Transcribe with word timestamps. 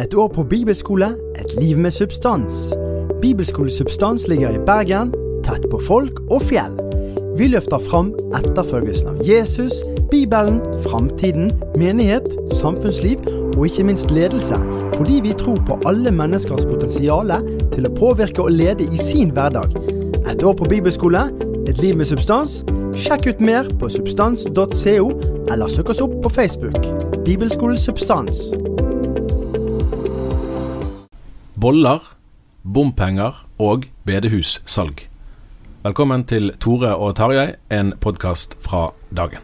Et 0.00 0.14
år 0.14 0.28
på 0.28 0.42
bibelskole, 0.42 1.06
et 1.38 1.60
liv 1.60 1.78
med 1.78 1.90
substans. 1.90 2.72
Bibelskolesubstans 3.20 4.28
ligger 4.28 4.50
i 4.50 4.64
Bergen, 4.66 5.12
tett 5.44 5.66
på 5.70 5.78
folk 5.86 6.18
og 6.30 6.42
fjell. 6.42 6.74
Vi 7.38 7.48
løfter 7.50 7.82
fram 7.82 8.12
etterfølgelsen 8.38 9.08
av 9.10 9.22
Jesus, 9.26 9.72
Bibelen, 10.10 10.60
framtiden, 10.84 11.52
menighet, 11.78 12.28
samfunnsliv 12.52 13.22
og 13.56 13.66
ikke 13.66 13.86
minst 13.88 14.10
ledelse, 14.10 14.58
fordi 14.94 15.20
vi 15.24 15.34
tror 15.38 15.58
på 15.66 15.78
alle 15.86 16.12
menneskers 16.14 16.66
potensial 16.70 17.32
til 17.74 17.88
å 17.88 17.94
påvirke 17.98 18.42
og 18.42 18.54
lede 18.54 18.86
i 18.86 18.98
sin 19.00 19.34
hverdag. 19.34 19.74
Et 20.30 20.42
år 20.42 20.54
på 20.58 20.70
bibelskole, 20.70 21.26
et 21.66 21.82
liv 21.82 21.96
med 21.98 22.10
substans. 22.10 22.62
Sjekk 22.94 23.26
ut 23.26 23.42
mer 23.42 23.70
på 23.80 23.90
substans.co, 23.90 25.08
eller 25.50 25.70
søk 25.70 25.90
oss 25.90 26.02
opp 26.04 26.20
på 26.22 26.34
Facebook. 26.38 26.78
Bibelskolesubstans 27.26 28.46
Substans. 28.46 28.93
Boller, 31.64 32.02
bompenger 32.60 33.38
og 33.56 33.86
bedehussalg. 34.04 34.98
Velkommen 35.86 36.26
til 36.28 36.50
Tore 36.60 36.90
og 36.92 37.14
Tarjei, 37.16 37.54
en 37.72 37.94
podkast 38.04 38.52
fra 38.60 38.90
dagen. 39.08 39.40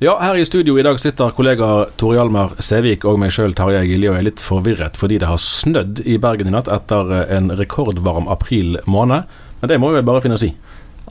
Ja, 0.00 0.16
her 0.16 0.40
i 0.40 0.48
studio 0.48 0.80
i 0.80 0.86
dag 0.88 0.96
sitter 0.96 1.36
kollega 1.36 1.90
Tore 2.00 2.22
Hjalmar 2.22 2.56
Sævik 2.56 3.04
og 3.04 3.20
meg 3.20 3.36
sjøl, 3.36 3.52
Tarjei 3.52 3.84
Gilje, 3.92 4.14
og 4.14 4.16
er 4.16 4.30
litt 4.30 4.40
forvirret 4.40 4.96
fordi 4.96 5.20
det 5.20 5.28
har 5.28 5.44
snødd 5.44 6.06
i 6.08 6.16
Bergen 6.16 6.48
i 6.48 6.56
natt 6.56 6.72
etter 6.72 7.18
en 7.28 7.52
rekordvarm 7.60 8.32
april 8.32 8.80
måned. 8.88 9.28
Men 9.60 9.76
det 9.76 9.76
må 9.76 9.92
vi 9.92 10.00
vel 10.00 10.08
bare 10.08 10.24
finne 10.24 10.40
oss 10.40 10.48
i. 10.48 10.54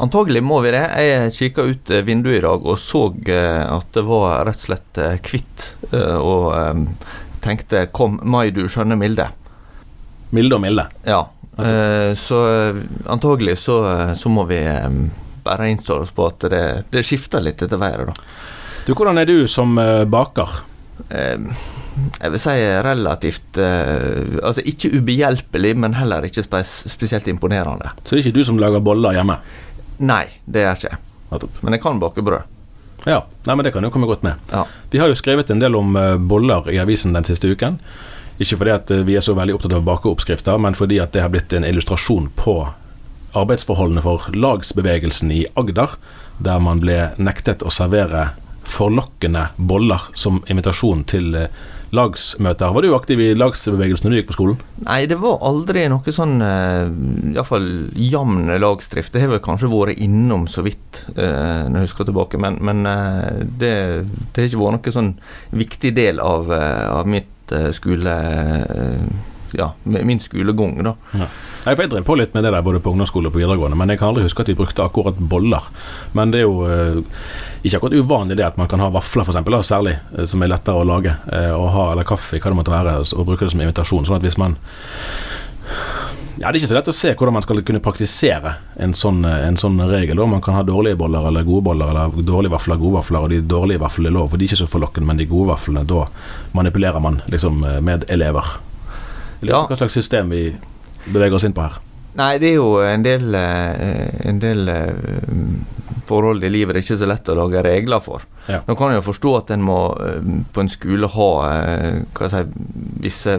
Antagelig 0.01 0.41
må 0.41 0.61
vi 0.65 0.71
det. 0.73 0.81
Jeg 0.97 1.33
kikka 1.35 1.65
ut 1.69 1.91
eh, 1.93 2.01
vinduet 2.05 2.39
i 2.39 2.45
dag 2.45 2.63
og 2.65 2.79
så 2.81 3.03
eh, 3.29 3.61
at 3.69 3.91
det 3.93 4.03
var 4.07 4.47
rett 4.47 4.63
og 4.63 4.69
slett 4.69 5.01
eh, 5.01 5.19
hvitt. 5.21 5.67
Og 5.91 6.87
tenkte 7.41 7.87
'kom 7.91 8.19
mai, 8.23 8.49
du 8.53 8.63
skjønne 8.69 8.97
milde'. 8.97 9.27
Milde 10.31 10.55
og 10.55 10.61
milde. 10.63 10.85
Ja. 11.05 11.25
Så 12.15 12.37
antagelig 13.11 13.57
så, 13.59 13.75
så 14.15 14.29
må 14.31 14.45
vi 14.47 14.61
bare 15.43 15.67
innstille 15.69 16.05
oss 16.05 16.13
på 16.15 16.29
at 16.29 16.45
det, 16.53 16.63
det 16.93 17.03
skifter 17.03 17.43
litt 17.43 17.61
etter 17.61 17.77
været, 17.81 18.07
da. 18.07 18.13
Du, 18.87 18.93
hvordan 18.93 19.19
er 19.19 19.27
du 19.27 19.47
som 19.51 19.75
baker? 20.07 20.63
Jeg 21.11 22.31
vil 22.31 22.39
si 22.39 22.55
relativt 22.87 23.59
Altså 23.59 24.63
ikke 24.63 24.93
ubehjelpelig, 24.95 25.75
men 25.75 25.97
heller 25.99 26.29
ikke 26.29 26.45
spesielt 26.45 27.27
imponerende. 27.27 27.91
Så 28.05 28.15
det 28.15 28.21
er 28.21 28.29
ikke 28.29 28.39
du 28.39 28.47
som 28.47 28.61
lager 28.61 28.79
boller 28.79 29.19
hjemme? 29.19 29.41
Nei, 30.01 30.25
det 30.45 30.65
er 30.65 30.73
jeg 30.73 30.91
ikke. 30.91 31.51
Men 31.61 31.77
jeg 31.77 31.83
kan 31.83 32.01
bake 32.01 32.23
brød. 32.25 32.57
Ja, 33.05 33.23
Nei, 33.47 33.55
men 33.55 33.65
det 33.65 33.71
kan 33.73 33.85
jo 33.85 33.89
komme 33.93 34.09
godt 34.09 34.21
med. 34.25 34.37
Ja. 34.51 34.65
Vi 34.91 34.99
har 35.01 35.09
jo 35.09 35.17
skrevet 35.17 35.49
en 35.49 35.61
del 35.61 35.73
om 35.77 35.95
boller 36.29 36.67
i 36.69 36.77
avisen 36.81 37.15
den 37.17 37.25
siste 37.25 37.49
uken. 37.49 37.79
Ikke 38.41 38.57
fordi 38.57 38.73
at 38.73 38.91
vi 39.07 39.15
er 39.17 39.25
så 39.25 39.33
veldig 39.37 39.55
opptatt 39.55 39.73
av 39.77 39.85
bakeoppskrifter, 39.85 40.59
men 40.61 40.77
fordi 40.77 40.99
at 41.01 41.13
det 41.13 41.23
har 41.23 41.31
blitt 41.33 41.53
en 41.53 41.65
illustrasjon 41.65 42.29
på 42.37 42.55
arbeidsforholdene 43.37 44.03
for 44.05 44.27
lagsbevegelsen 44.35 45.31
i 45.33 45.43
Agder, 45.57 45.95
der 46.41 46.61
man 46.63 46.81
ble 46.83 47.11
nektet 47.21 47.63
å 47.65 47.73
servere 47.73 48.31
forlokkende 48.67 49.47
boller 49.57 50.09
som 50.17 50.41
invitasjon 50.49 51.05
til 51.09 51.35
lagsmøter. 51.95 52.73
Var 52.75 52.85
du 52.85 52.95
aktiv 52.95 53.21
i 53.23 53.31
lagsbevegelsen 53.37 54.07
når 54.07 54.13
du 54.13 54.19
gikk 54.19 54.29
på 54.31 54.37
skolen? 54.37 54.61
Nei, 54.87 54.99
det 55.11 55.17
var 55.21 55.41
aldri 55.47 55.85
noe 55.91 56.15
sånn 56.15 56.37
iallfall 56.41 57.67
jevn 57.99 58.51
lagsdrift. 58.63 59.13
Det 59.13 59.23
har 59.23 59.33
vel 59.33 59.43
kanskje 59.43 59.71
vært 59.71 59.99
innom 60.01 60.47
så 60.51 60.63
vidt 60.65 61.03
når 61.15 61.81
jeg 61.81 61.89
husker 61.89 62.07
tilbake, 62.07 62.39
men, 62.41 62.59
men 62.63 62.85
det, 63.59 63.73
det, 64.05 64.37
har 64.37 64.47
ikke 64.47 64.61
vært 64.61 64.77
noen 64.77 64.97
sånn 64.97 65.11
viktig 65.51 65.93
del 65.97 66.23
av, 66.23 66.51
av 66.51 67.09
mitt 67.09 67.55
skole 67.75 68.15
ja, 69.57 69.71
min 69.83 70.19
skolegang, 70.21 70.77
da. 70.85 70.95
Ja. 71.17 71.29
Jeg 71.61 71.77
drev 71.91 72.05
på 72.05 72.15
litt 72.17 72.33
med 72.33 72.45
det 72.45 72.51
der 72.55 72.63
både 72.65 72.79
på 72.81 72.89
ungdomsskole 72.89 73.29
og 73.29 73.35
på 73.35 73.41
videregående, 73.43 73.77
men 73.77 73.91
jeg 73.93 73.99
kan 74.01 74.09
aldri 74.09 74.25
huske 74.25 74.41
at 74.41 74.49
vi 74.49 74.57
brukte 74.57 74.81
akkurat 74.81 75.17
boller. 75.19 75.67
Men 76.17 76.33
det 76.33 76.41
er 76.41 76.47
jo 76.47 76.63
eh, 76.65 77.01
ikke 77.61 77.77
akkurat 77.77 77.97
uvanlig 78.01 78.37
det 78.39 78.47
at 78.47 78.57
man 78.57 78.69
kan 78.71 78.81
ha 78.81 78.89
vafler, 78.93 79.27
f.eks., 79.27 79.67
særlig, 79.67 79.93
eh, 80.15 80.25
som 80.29 80.41
er 80.41 80.49
lettere 80.49 80.81
å 80.81 80.87
lage. 80.87 81.13
Eh, 81.29 81.51
og 81.53 81.69
ha, 81.75 81.91
eller 81.91 82.07
kaffe, 82.07 82.39
hva 82.41 82.49
det 82.49 82.57
måtte 82.57 82.73
være, 82.73 82.95
og 83.13 83.27
bruke 83.27 83.45
det 83.45 83.53
som 83.53 83.61
invitasjon. 83.61 84.07
Sånn 84.09 84.17
at 84.17 84.25
hvis 84.25 84.39
man 84.41 84.57
ja, 86.39 86.49
Det 86.49 86.55
er 86.55 86.57
ikke 86.63 86.71
så 86.71 86.77
lett 86.79 86.89
å 86.89 86.95
se 86.95 87.11
hvordan 87.13 87.35
man 87.35 87.43
skal 87.45 87.59
kunne 87.67 87.83
praktisere 87.83 88.55
en 88.81 88.95
sånn, 88.97 89.19
en 89.27 89.59
sånn 89.61 89.77
regel. 89.91 90.17
Da. 90.17 90.25
Man 90.25 90.41
kan 90.41 90.57
ha 90.57 90.63
dårlige 90.65 90.97
boller 90.97 91.27
eller 91.29 91.45
gode 91.45 91.67
boller, 91.67 91.91
eller 91.93 92.25
dårlige 92.25 92.55
vafler, 92.55 92.81
gode 92.81 92.97
vafler, 92.97 93.21
og 93.21 93.29
de 93.29 93.43
dårlige 93.45 93.83
vaflene 93.83 94.09
er 94.09 94.17
lov. 94.17 94.31
For 94.31 94.41
de 94.41 94.47
er 94.47 94.55
ikke 94.55 94.63
så 94.63 94.71
forlokkende, 94.71 95.11
men 95.11 95.21
de 95.21 95.29
gode 95.29 95.51
vaflene, 95.51 95.85
da 95.85 96.07
manipulerer 96.57 97.03
man 97.03 97.21
liksom 97.29 97.61
med 97.85 98.09
elever. 98.09 98.55
Ja. 99.41 99.65
Hva 99.69 99.77
slags 99.79 99.93
system 99.97 100.29
vi 100.33 100.43
beveger 101.07 101.37
oss 101.37 101.47
inn 101.47 101.55
på 101.57 101.65
her? 101.65 101.79
Nei, 102.19 102.33
det 102.43 102.49
er 102.51 102.57
jo 102.59 102.73
en 102.83 103.03
del, 103.05 103.35
en 103.35 104.39
del 104.43 104.67
forhold 106.11 106.43
i 106.43 106.49
livet 106.51 106.75
det 106.75 106.81
er 106.81 106.85
ikke 106.85 106.99
så 106.99 107.07
lett 107.07 107.29
å 107.31 107.35
lage 107.39 107.61
regler 107.63 108.01
for. 108.03 108.25
Ja. 108.51 108.59
Nå 108.67 108.75
kan 108.75 108.91
jeg 108.91 108.99
jo 108.99 109.05
forstå 109.05 109.31
at 109.37 109.53
en 109.55 109.63
må 109.63 109.77
på 110.51 110.63
en 110.63 110.71
skole 110.71 111.07
ha 111.13 111.29
hva 111.39 112.27
jeg 112.27 112.31
si, 112.33 112.41
visse 113.05 113.37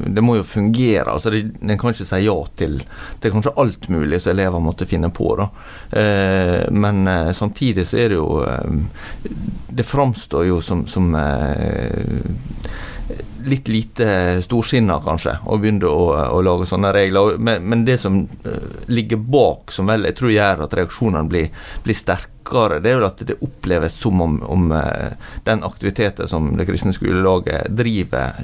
Det 0.00 0.22
må 0.24 0.36
jo 0.38 0.46
fungere. 0.46 1.12
altså 1.12 1.30
En 1.34 1.76
kan 1.78 1.92
ikke 1.92 2.06
si 2.08 2.20
ja 2.24 2.34
til 2.58 2.78
Det 2.80 3.28
er 3.28 3.34
kanskje 3.34 3.52
alt 3.62 3.88
mulig 3.92 4.20
som 4.22 4.32
elever 4.32 4.62
måtte 4.64 4.88
finne 4.88 5.10
på. 5.14 5.28
da. 5.38 5.48
Men 6.72 7.04
samtidig 7.36 7.86
så 7.86 8.00
er 8.00 8.08
det 8.14 8.18
jo 8.18 8.40
Det 9.68 9.86
framstår 9.86 10.48
jo 10.48 10.60
som, 10.64 10.86
som 10.90 11.12
litt 13.46 13.68
lite 13.68 14.06
storsinna, 14.42 15.00
kanskje, 15.04 15.36
å 15.46 15.58
begynne 15.60 15.88
å, 15.88 16.04
å, 16.36 16.40
lage 16.44 16.68
sånne 16.68 16.92
regler. 16.94 17.38
Men, 17.38 17.64
men, 17.68 17.84
det 17.86 17.98
som 18.02 18.22
ligger 18.90 19.20
bak, 19.20 19.72
som 19.74 19.90
vel 19.90 20.08
jeg 20.08 20.18
tror 20.18 20.34
gjør 20.34 20.64
at 20.66 20.76
reaksjonene 20.80 21.30
blir, 21.30 21.50
blir 21.84 21.98
sterkere, 21.98 22.80
det 22.82 22.92
er 22.92 22.98
jo 22.98 23.08
at 23.08 23.24
det 23.26 23.38
oppleves 23.46 23.98
som 24.00 24.22
om, 24.24 24.38
om 24.42 24.70
den 25.46 25.66
aktiviteten 25.66 26.30
som 26.30 26.52
det 26.58 26.66
kristne 26.68 26.94
skolelaget 26.96 27.70
driver, 27.76 28.40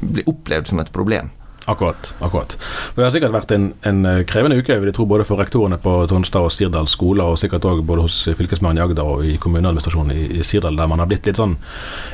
blir 0.00 0.30
opplevd 0.30 0.72
som 0.72 0.82
et 0.82 0.92
problem. 0.94 1.32
Akkurat. 1.66 2.14
akkurat. 2.20 2.56
For 2.60 3.00
Det 3.00 3.06
har 3.06 3.14
sikkert 3.14 3.34
vært 3.34 3.52
en, 3.56 3.64
en 3.82 4.04
eh, 4.06 4.20
krevende 4.28 4.58
uke 4.60 4.76
vil 4.78 4.90
jeg 4.92 4.94
tro, 4.94 5.06
både 5.10 5.26
for 5.26 5.40
rektorene 5.42 5.78
på 5.82 5.94
Tonstad 6.10 6.46
og 6.46 6.52
Sirdal 6.54 6.86
skoler, 6.86 7.26
og 7.26 7.40
sikkert 7.42 7.66
også 7.66 7.82
både 7.86 8.04
hos 8.06 8.20
fylkesmannen 8.38 8.78
i 8.78 8.84
Agder 8.84 9.10
og 9.16 9.24
i 9.26 9.34
kommuneadministrasjonen 9.42 10.14
i, 10.14 10.26
i 10.38 10.46
Sirdal, 10.46 10.78
der 10.78 10.90
man 10.90 11.02
har 11.02 11.10
blitt 11.10 11.26
litt 11.26 11.40
sånn 11.40 11.56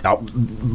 ja, 0.07 0.15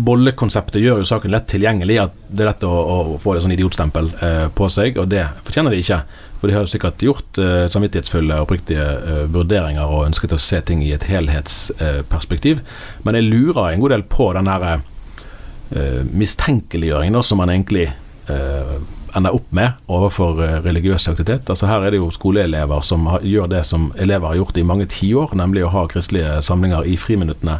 Bollekonseptet 0.08 0.84
gjør 0.84 1.02
jo 1.02 1.10
saken 1.10 1.34
lett 1.34 1.50
tilgjengelig. 1.50 1.98
at 2.06 2.22
Det 2.30 2.46
er 2.46 2.52
lett 2.52 2.68
å, 2.70 2.72
å 2.72 3.18
få 3.24 3.34
et 3.34 3.46
sånn 3.48 3.58
idiotstempel 3.58 4.14
eh, 4.22 4.46
på 4.54 4.70
seg, 4.70 5.02
og 5.02 5.10
det 5.10 5.26
fortjener 5.48 5.74
de 5.74 5.82
ikke. 5.82 6.02
For 6.38 6.50
de 6.50 6.54
har 6.54 6.66
jo 6.66 6.70
sikkert 6.70 7.02
gjort 7.02 7.40
eh, 7.42 7.66
samvittighetsfulle 7.74 8.38
og 8.38 8.46
oppriktige 8.46 8.86
eh, 8.86 9.24
vurderinger 9.34 9.90
og 9.90 10.06
ønsket 10.06 10.38
å 10.38 10.42
se 10.42 10.62
ting 10.62 10.84
i 10.86 10.94
et 10.94 11.08
helhetsperspektiv. 11.10 12.62
Men 13.08 13.18
jeg 13.18 13.30
lurer 13.32 13.72
en 13.72 13.82
god 13.82 13.96
del 13.96 14.06
på 14.06 14.30
den 14.38 14.50
der 14.50 14.68
uh, 14.78 16.02
mistenkeliggjøringen 16.14 17.26
som 17.26 17.42
man 17.42 17.52
egentlig 17.52 17.90
ender 18.28 19.34
opp 19.34 19.48
med 19.56 19.78
overfor 19.88 20.40
religiøs 20.66 21.08
aktivitet. 21.08 21.50
Altså 21.50 21.70
Her 21.70 21.86
er 21.86 21.94
det 21.94 22.02
jo 22.02 22.10
skoleelever 22.12 22.84
som 22.84 23.08
har, 23.08 23.24
gjør 23.24 23.48
det 23.54 23.64
som 23.66 23.88
elever 23.98 24.28
har 24.28 24.40
gjort 24.42 24.60
i 24.60 24.66
mange 24.68 24.86
tiår, 24.92 25.34
nemlig 25.40 25.64
å 25.66 25.72
ha 25.74 25.86
kristelige 25.90 26.42
samlinger 26.46 26.86
i 26.86 26.98
friminuttene 27.00 27.56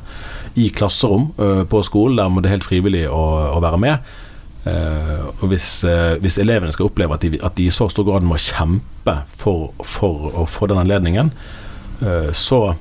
i 0.60 0.68
klasserom 0.76 1.32
på 1.72 1.84
skolen. 1.88 2.20
Der 2.20 2.30
må 2.30 2.44
det 2.44 2.52
helt 2.52 2.68
frivillig 2.68 3.08
å, 3.08 3.24
å 3.56 3.64
være 3.64 3.80
med. 3.82 4.12
Uh, 4.68 5.30
og 5.40 5.52
hvis, 5.54 5.68
uh, 5.88 6.18
hvis, 6.20 6.40
elevene 6.42 6.74
skal 6.76 6.90
oppleve 6.90 7.16
at 7.16 7.24
de, 7.24 7.38
at 7.46 7.56
de, 7.56 7.68
i 7.70 7.74
så 7.74 7.88
stor 7.92 8.08
grad 8.08 8.26
må 8.26 8.40
kjempe 8.42 9.14
for, 9.40 9.70
for 9.86 10.32
å 10.34 10.48
få 10.50 10.68
den 10.72 10.82
anledningen, 10.82 11.32
uh, 12.04 12.34
så 12.34 12.76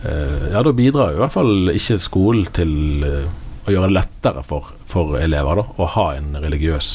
Ja, 0.00 0.62
da 0.64 0.70
bidrar 0.72 1.12
i 1.12 1.18
hvert 1.20 1.34
fall 1.34 1.74
ikke 1.74 1.98
skolen 2.00 2.46
til 2.56 2.70
å 3.66 3.74
gjøre 3.74 3.90
det 3.90 3.96
lettere 3.98 4.42
for, 4.46 4.70
for 4.88 5.18
elever 5.20 5.60
da, 5.60 5.64
å 5.76 5.88
ha 5.94 6.06
en 6.16 6.32
religiøs 6.40 6.90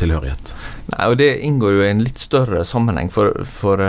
tilhørighet. 0.00 0.52
Nei, 0.92 1.08
og 1.10 1.16
Det 1.20 1.30
inngår 1.44 1.76
jo 1.76 1.84
i 1.84 1.90
en 1.90 2.04
litt 2.04 2.20
større 2.22 2.64
sammenheng, 2.64 3.10
for, 3.12 3.44
for 3.46 3.82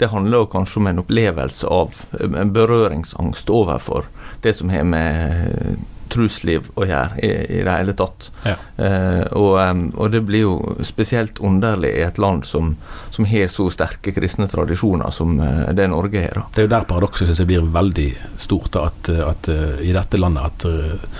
det 0.00 0.10
handler 0.12 0.44
jo 0.44 0.50
kanskje 0.54 0.80
om 0.80 0.90
en 0.90 1.02
opplevelse 1.02 1.70
av 1.70 2.04
en 2.24 2.52
berøringsangst 2.54 3.50
overfor 3.52 4.06
det 4.44 4.54
som 4.56 4.70
har 4.72 4.86
med 4.88 5.82
trusliv 6.10 6.68
å 6.74 6.86
gjøre 6.86 7.20
i, 7.22 7.30
i 7.58 7.62
det 7.64 7.74
hele 7.74 7.94
tatt. 7.96 8.28
Ja. 8.44 8.56
Eh, 8.76 9.22
og, 9.38 9.56
og, 9.94 10.06
det 10.12 10.22
blir 10.26 10.44
jo 10.44 10.54
spesielt 10.86 11.40
underlig 11.44 11.92
i 11.98 12.04
et 12.06 12.20
land 12.22 12.46
som, 12.48 12.74
som 13.14 13.28
har 13.30 13.50
så 13.52 13.68
sterke 13.72 14.14
kristne 14.16 14.48
tradisjoner 14.50 15.14
som 15.14 15.38
eh, 15.40 15.70
det 15.76 15.88
Norge 15.92 16.24
har. 16.26 16.42
Det 16.54 16.64
er 16.64 16.68
jo 16.68 16.74
der 16.74 16.88
paradokset 16.90 17.30
syns 17.30 17.42
jeg 17.42 17.50
blir 17.50 17.70
veldig 17.74 18.08
stort, 18.40 18.76
at, 18.80 19.10
at 19.10 19.50
uh, 19.50 19.78
i 19.84 19.92
dette 19.94 20.18
landet 20.20 20.46
at 20.46 20.66
uh, 20.68 21.18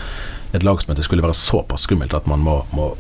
et 0.56 0.64
lagsmøte 0.66 1.04
skulle 1.06 1.24
være 1.24 1.38
såpass 1.38 1.86
skummelt 1.86 2.14
at 2.16 2.26
man 2.30 2.42
må, 2.44 2.60
må 2.76 2.92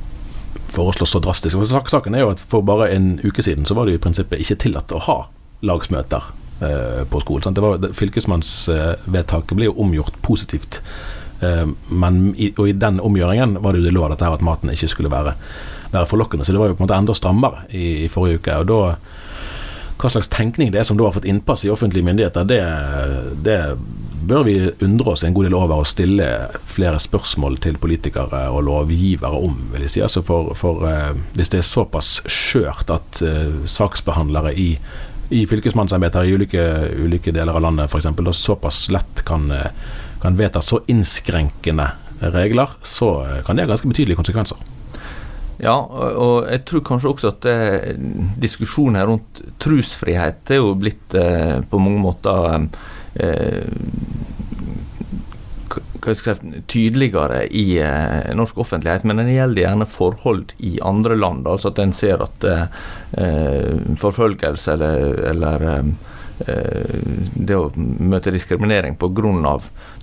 foreslå 0.70 1.08
så 1.08 1.22
drastisk. 1.22 1.58
For 1.58 1.90
saken 1.90 2.14
er 2.14 2.24
jo 2.24 2.34
at 2.34 2.42
For 2.42 2.62
bare 2.66 2.90
en 2.94 3.16
uke 3.24 3.42
siden 3.42 3.66
så 3.66 3.74
var 3.78 3.88
det 3.88 3.98
i 3.98 4.02
prinsippet 4.02 4.42
ikke 4.42 4.60
tillatt 4.66 4.94
å 4.94 5.02
ha 5.08 5.22
lagsmøter 5.66 6.36
på 6.60 7.20
skolen. 7.22 7.42
Sant? 7.42 7.56
Det 7.56 7.62
var, 7.64 7.94
Fylkesmannsvedtaket 7.96 9.56
ble 9.56 9.70
jo 9.70 9.78
omgjort 9.80 10.18
positivt 10.20 10.82
Eh, 10.82 11.19
men 11.40 12.18
i, 12.36 12.50
og 12.56 12.68
i 12.68 12.74
den 12.76 12.98
omgjøringen 13.00 13.56
var 13.64 13.72
det 13.72 13.80
jo 13.80 13.86
det 13.88 13.94
lå 13.96 14.08
dette 14.12 14.26
her 14.26 14.36
at 14.36 14.44
maten 14.44 14.72
ikke 14.72 14.90
skulle 14.92 15.12
være, 15.12 15.32
være 15.94 16.10
forlokkende. 16.10 16.44
Så 16.44 16.52
det 16.52 16.60
var 16.60 16.68
jo 16.68 16.76
på 16.76 16.84
en 16.84 16.88
måte 16.88 16.98
enda 17.00 17.16
strammere 17.16 17.64
i, 17.70 18.04
i 18.04 18.10
forrige 18.12 18.42
uke. 18.42 18.58
og 18.60 18.68
da 18.68 18.80
hva 20.00 20.08
slags 20.08 20.30
tenkning 20.32 20.70
det 20.72 20.80
er 20.80 20.86
som 20.88 20.96
da 20.96 21.06
har 21.06 21.12
fått 21.16 21.28
innpass 21.28 21.64
i 21.66 21.72
offentlige 21.72 22.06
myndigheter, 22.06 22.46
det, 22.48 22.60
det, 23.44 23.58
bør 24.30 24.44
vi 24.46 24.54
undre 24.84 25.14
oss 25.14 25.24
en 25.24 25.34
god 25.34 25.48
del 25.48 25.56
over 25.56 25.80
og 25.80 25.88
stille 25.88 26.26
flere 26.68 27.00
spørsmål 27.00 27.56
til 27.64 27.78
politikere 27.80 28.42
og 28.52 28.66
lovgivere 28.68 29.40
om, 29.48 29.56
vil 29.72 29.86
jeg 29.86 29.94
si. 29.94 30.02
Altså 30.04 30.22
for, 30.24 30.52
for 30.58 30.84
uh, 30.84 31.14
hvis 31.34 31.52
det 31.52 31.62
er 31.62 31.66
såpass 31.66 32.18
skjørt 32.28 32.92
at 32.92 33.22
uh, 33.24 33.62
saksbehandlere 33.64 34.52
i, 34.60 34.68
i 35.36 35.44
fylkesmannsembeter 35.48 36.28
i 36.28 36.36
ulike, 36.36 36.66
ulike, 37.00 37.34
deler 37.34 37.56
av 37.56 37.64
landet 37.64 37.90
f.eks. 37.90 38.12
såpass 38.36 38.86
lett 38.92 39.24
kan 39.26 39.48
uh, 39.50 39.72
kan 40.22 40.36
vedta 40.36 40.62
så 40.62 40.82
innskrenkende 40.90 41.90
regler, 42.20 42.68
så 42.82 43.26
kan 43.46 43.56
det 43.56 43.64
ha 43.64 43.72
ganske 43.72 43.88
betydelige 43.88 44.20
konsekvenser. 44.20 44.60
Ja, 45.60 45.76
og 45.76 46.48
jeg 46.48 46.64
tror 46.68 46.84
kanskje 46.88 47.10
også 47.10 47.32
at 47.34 47.46
eh, 47.50 47.96
diskusjonen 48.40 49.02
rundt 49.08 49.42
trosfrihet 49.60 50.52
er 50.54 50.62
jo 50.62 50.72
blitt 50.80 51.16
eh, 51.16 51.60
på 51.68 51.80
mange 51.82 52.00
måter 52.00 52.64
eh, 53.20 53.66
si, 56.16 56.36
tydeligere 56.64 57.42
i 57.52 57.66
eh, 57.84 58.32
norsk 58.40 58.62
offentlighet, 58.64 59.04
men 59.04 59.20
den 59.20 59.34
gjelder 59.34 59.66
gjerne 59.66 59.90
forhold 59.98 60.56
i 60.64 60.78
andre 60.80 61.18
land. 61.20 61.44
Altså 61.44 61.74
at 61.74 61.82
en 61.84 61.92
ser 61.96 62.24
at 62.24 62.48
eh, 62.48 63.76
forfølgelse 64.00 64.78
eller, 64.78 65.20
eller 65.34 65.68
eh, 65.74 65.84
Eh, 65.84 66.19
det 66.46 67.56
å 67.56 67.70
møte 67.76 68.32
diskriminering 68.32 68.96
pga. 68.96 69.58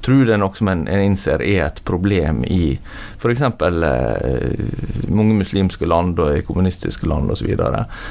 tro 0.06 0.18
det 0.26 0.34
er 0.36 0.42
noe 0.42 0.56
som 0.56 0.70
en, 0.72 0.84
en, 0.88 1.02
innser 1.02 1.42
er 1.42 1.64
et 1.66 1.82
problem 1.86 2.44
i 2.46 2.78
f.eks. 3.18 3.42
Eh, 3.42 5.10
mange 5.10 5.38
muslimske 5.40 5.90
land 5.90 6.20
og 6.20 6.38
i 6.38 6.46
kommunistiske 6.46 7.08
land 7.10 7.32
osv. 7.32 7.56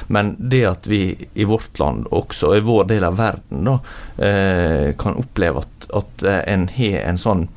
Men 0.08 0.34
det 0.38 0.64
at 0.66 0.86
vi 0.90 1.14
i 1.34 1.44
vårt 1.44 1.78
land, 1.78 2.08
også 2.10 2.56
i 2.56 2.64
vår 2.66 2.90
del 2.90 3.06
av 3.06 3.16
verden, 3.20 3.64
da, 3.70 3.78
eh, 4.18 4.92
kan 4.98 5.18
oppleve 5.20 5.62
at, 5.62 5.90
at 5.94 6.28
en 6.46 6.68
har 6.76 7.00
en 7.06 7.20
sånn 7.20 7.48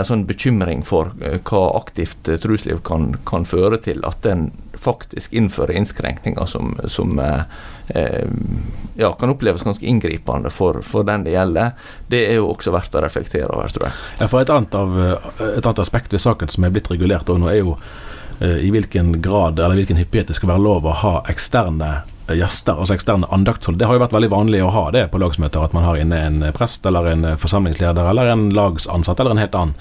en 0.00 0.08
sånn 0.08 0.26
bekymring 0.28 0.84
for 0.88 1.12
eh, 1.24 1.38
hva 1.46 1.64
aktivt 1.78 2.32
trusliv 2.42 2.82
kan, 2.86 3.12
kan 3.28 3.46
føre 3.48 3.80
til, 3.84 4.02
at 4.08 4.26
en 4.28 4.48
faktisk 4.80 5.34
innfører 5.36 5.76
innskrenkninger 5.76 6.48
som, 6.48 6.74
som 6.88 7.18
eh, 7.20 7.44
Eh, 7.94 8.28
ja, 8.96 9.12
kan 9.12 9.30
oppleves 9.30 9.62
ganske 9.62 9.86
inngripende 9.86 10.50
for, 10.50 10.82
for, 10.82 11.04
den 11.04 11.24
det 11.24 11.30
gjelder. 11.30 11.70
Det 12.06 12.20
er 12.28 12.38
jo 12.38 12.50
også 12.52 12.70
verdt 12.74 12.94
å 12.94 13.02
reflektere 13.02 13.50
over, 13.50 13.72
tror 13.72 13.88
jeg. 13.88 13.98
Ja, 14.20 14.28
for 14.30 14.42
et 14.42 14.52
annet, 14.54 14.76
av, 14.78 15.00
et 15.48 15.64
annet 15.64 15.82
aspekt 15.82 16.14
ved 16.14 16.22
saken 16.22 16.52
som 16.52 16.66
er 16.66 16.74
blitt 16.74 16.90
regulert 16.92 17.30
nå, 17.30 17.48
er 17.50 17.62
jo 17.62 17.74
eh, 18.38 18.60
i 18.66 18.70
hvilken 18.70 19.16
grad 19.24 19.58
eller 19.58 19.80
hvilken 19.80 19.98
hyppighet 19.98 20.30
det 20.30 20.38
skal 20.38 20.52
være 20.52 20.66
lov 20.68 20.86
å 20.86 20.96
ha 21.02 21.14
eksterne 21.32 21.90
gjester, 22.38 22.78
altså 22.78 22.94
eksterne 22.94 23.28
andaktshold. 23.34 23.78
Det 23.80 23.86
har 23.88 23.96
jo 23.96 24.02
vært 24.02 24.14
veldig 24.14 24.30
vanlig 24.32 24.62
å 24.64 24.70
ha 24.74 24.84
det 24.94 25.06
på 25.12 25.20
lagsmøter, 25.22 25.64
at 25.64 25.74
man 25.76 25.86
har 25.86 26.00
inne 26.00 26.18
en 26.26 26.44
prest 26.56 26.86
eller 26.86 27.08
en 27.10 27.26
forsamlingsleder 27.40 28.10
eller 28.10 28.32
en 28.32 28.48
lagsansatt 28.54 29.20
eller 29.20 29.36
en 29.36 29.42
helt 29.42 29.56
annen 29.58 29.74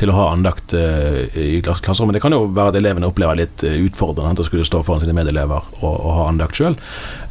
til 0.00 0.12
å 0.12 0.16
ha 0.16 0.28
andakt 0.32 0.74
uh, 0.74 1.22
i 1.38 1.60
klasserommet. 1.64 2.16
Det 2.16 2.22
kan 2.24 2.34
jo 2.34 2.46
være 2.48 2.72
at 2.72 2.80
elevene 2.80 3.08
opplever 3.08 3.38
litt 3.42 3.64
utfordrende 3.64 4.42
å 4.42 4.48
skulle 4.48 4.66
stå 4.66 4.82
foran 4.86 5.04
sine 5.04 5.16
medelever 5.16 5.62
og, 5.80 5.92
og 5.92 6.10
ha 6.18 6.26
andakt 6.30 6.58
sjøl. 6.58 6.76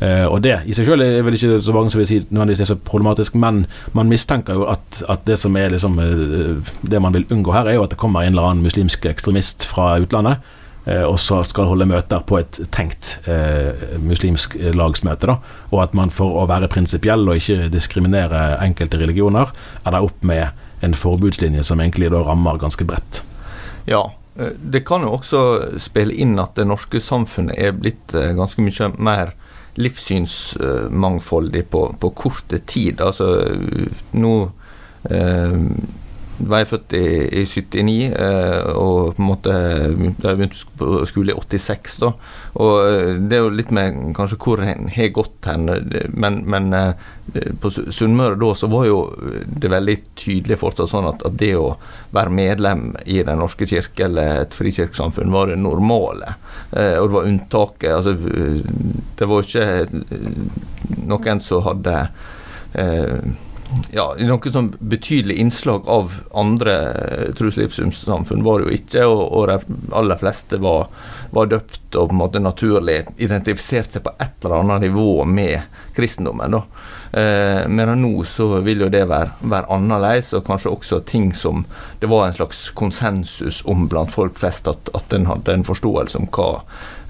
Eh, 0.01 0.25
og 0.27 0.41
det 0.45 0.59
i 0.69 0.75
seg 0.77 0.87
sjøl 0.87 1.03
er 1.03 1.21
vel 1.25 1.37
ikke 1.37 1.59
så 1.63 1.75
mange 1.75 1.93
som 1.93 2.01
vil 2.01 2.09
si 2.09 2.21
nødvendigvis 2.23 2.63
er 2.65 2.71
så 2.71 2.79
problematisk, 2.87 3.35
men 3.39 3.65
man 3.97 4.09
mistenker 4.11 4.57
jo 4.57 4.67
at, 4.71 5.01
at 5.11 5.25
det 5.27 5.37
som 5.41 5.55
er 5.59 5.73
liksom 5.73 5.99
det 5.99 7.01
man 7.03 7.15
vil 7.15 7.27
unngå 7.33 7.53
her, 7.55 7.69
er 7.69 7.77
jo 7.77 7.85
at 7.85 7.93
det 7.93 7.99
kommer 8.01 8.25
en 8.25 8.35
eller 8.35 8.51
annen 8.51 8.65
muslimsk 8.65 9.05
ekstremist 9.11 9.67
fra 9.69 9.93
utlandet 10.01 10.41
Eh, 10.41 10.59
og 10.81 11.19
så 11.21 11.43
skal 11.45 11.67
holde 11.69 11.85
møter 11.85 12.23
på 12.25 12.39
et 12.39 12.57
tenkt 12.73 13.19
eh, 13.29 13.97
muslimsk 14.01 14.55
lagsmøte. 14.73 15.29
Da. 15.29 15.35
Og 15.69 15.83
at 15.83 15.93
man 15.97 16.09
for 16.13 16.39
å 16.41 16.47
være 16.49 16.71
prinsipiell 16.73 17.27
og 17.29 17.37
ikke 17.37 17.69
diskriminere 17.69 18.57
enkelte 18.65 18.97
religioner, 18.97 19.53
er 19.85 19.93
da 19.93 20.01
opp 20.01 20.25
med 20.25 20.49
en 20.81 20.97
forbudslinje 20.97 21.63
som 21.63 21.79
egentlig 21.81 22.09
da 22.11 22.23
rammer 22.25 22.57
ganske 22.61 22.85
bredt. 22.89 23.21
Ja, 23.85 24.13
eh, 24.35 24.57
det 24.57 24.85
kan 24.89 25.05
jo 25.05 25.13
også 25.19 25.41
spille 25.81 26.13
inn 26.17 26.39
at 26.41 26.55
det 26.57 26.65
norske 26.69 27.01
samfunnet 27.03 27.55
er 27.61 27.71
blitt 27.77 28.13
eh, 28.17 28.33
ganske 28.37 28.61
mye 28.65 28.89
mer 28.97 29.35
livssynsmangfoldig 29.81 31.69
på, 31.71 31.95
på 31.99 32.09
korte 32.17 32.57
tid. 32.67 33.01
Altså 33.01 33.55
nå 34.17 34.51
eh, 35.09 35.57
var 36.49 36.61
jeg 36.61 36.69
født 36.71 36.93
i, 36.97 37.05
i 37.41 37.45
79, 37.45 37.95
eh, 38.11 38.69
og 38.77 39.15
på 39.15 39.21
en 39.21 39.27
måte 39.27 39.53
Jeg 39.53 40.21
begynte 40.23 40.65
på 40.79 41.01
skole 41.09 41.33
i 41.33 41.37
86, 41.37 41.97
da. 42.03 42.11
Og 42.61 42.73
eh, 42.87 43.11
det 43.19 43.37
er 43.37 43.43
jo 43.45 43.53
litt 43.55 43.73
med 43.75 43.99
kanskje 44.17 44.39
hvor 44.41 44.63
en 44.65 44.89
har 44.91 45.11
gått 45.15 45.49
hen, 45.49 45.69
men, 46.13 46.41
men 46.49 46.71
eh, 46.77 46.93
på 47.61 47.71
Sunnmøre 47.71 48.39
da 48.41 48.51
så 48.57 48.67
var 48.71 48.87
jo 48.89 48.97
det 49.45 49.71
veldig 49.71 49.97
tydelig 50.19 50.59
fortsatt 50.59 50.91
sånn 50.91 51.07
at, 51.11 51.23
at, 51.27 51.37
det 51.39 51.53
å 51.55 51.75
være 52.15 52.33
medlem 52.35 52.89
i 53.05 53.21
Den 53.23 53.39
norske 53.39 53.67
kirke 53.69 54.07
eller 54.07 54.43
et 54.43 54.57
frikirkesamfunn 54.57 55.31
var 55.33 55.51
det 55.51 55.59
normale. 55.61 56.35
Eh, 56.71 56.97
og 56.99 57.07
det 57.07 57.15
var 57.15 57.29
unntaket. 57.29 57.93
Altså, 57.95 58.15
det 59.19 59.29
var 59.29 59.47
ikke 59.47 59.69
noen 61.07 61.41
som 61.43 61.63
hadde 61.65 61.95
eh, 62.73 63.31
ja, 63.91 64.05
noe 64.27 64.51
sånn 64.51 64.71
betydelig 64.79 65.37
innslag 65.41 65.87
av 65.89 66.13
andre 66.37 66.75
truslivssamfunn 67.37 68.43
var 68.43 68.61
det 68.61 68.67
jo 68.67 68.77
ikke, 68.77 69.05
og, 69.07 69.21
og 69.31 69.47
de 69.51 69.77
aller 69.97 70.19
fleste 70.19 70.59
var, 70.63 70.87
var, 71.31 71.49
døpt 71.51 71.95
og 71.95 72.09
på 72.09 72.15
en 72.15 72.21
måte 72.21 72.41
naturlig 72.43 73.01
identifisert 73.17 73.95
seg 73.95 74.05
på 74.05 74.15
et 74.19 74.43
eller 74.43 74.61
annet 74.61 74.87
nivå 74.87 75.23
med 75.27 75.77
kristendommen. 75.95 76.57
da. 76.57 76.63
Eh, 77.11 77.67
men 77.67 77.91
nå 78.01 78.11
så 78.27 78.47
vil 78.63 78.85
jo 78.85 78.91
det 78.91 79.03
være, 79.11 79.35
være 79.51 79.71
annerledes, 79.75 80.31
og 80.37 80.45
kanskje 80.47 80.71
også 80.71 81.01
ting 81.07 81.31
som 81.35 81.65
det 81.99 82.09
var 82.11 82.27
en 82.27 82.39
slags 82.39 82.69
konsensus 82.75 83.61
om 83.67 83.87
blant 83.91 84.13
folk 84.13 84.39
flest, 84.39 84.67
at, 84.71 84.91
at 84.95 85.15
en 85.15 85.27
hadde 85.31 85.59
en 85.59 85.67
forståelse 85.67 86.19
om 86.19 86.31
hva, 86.31 86.49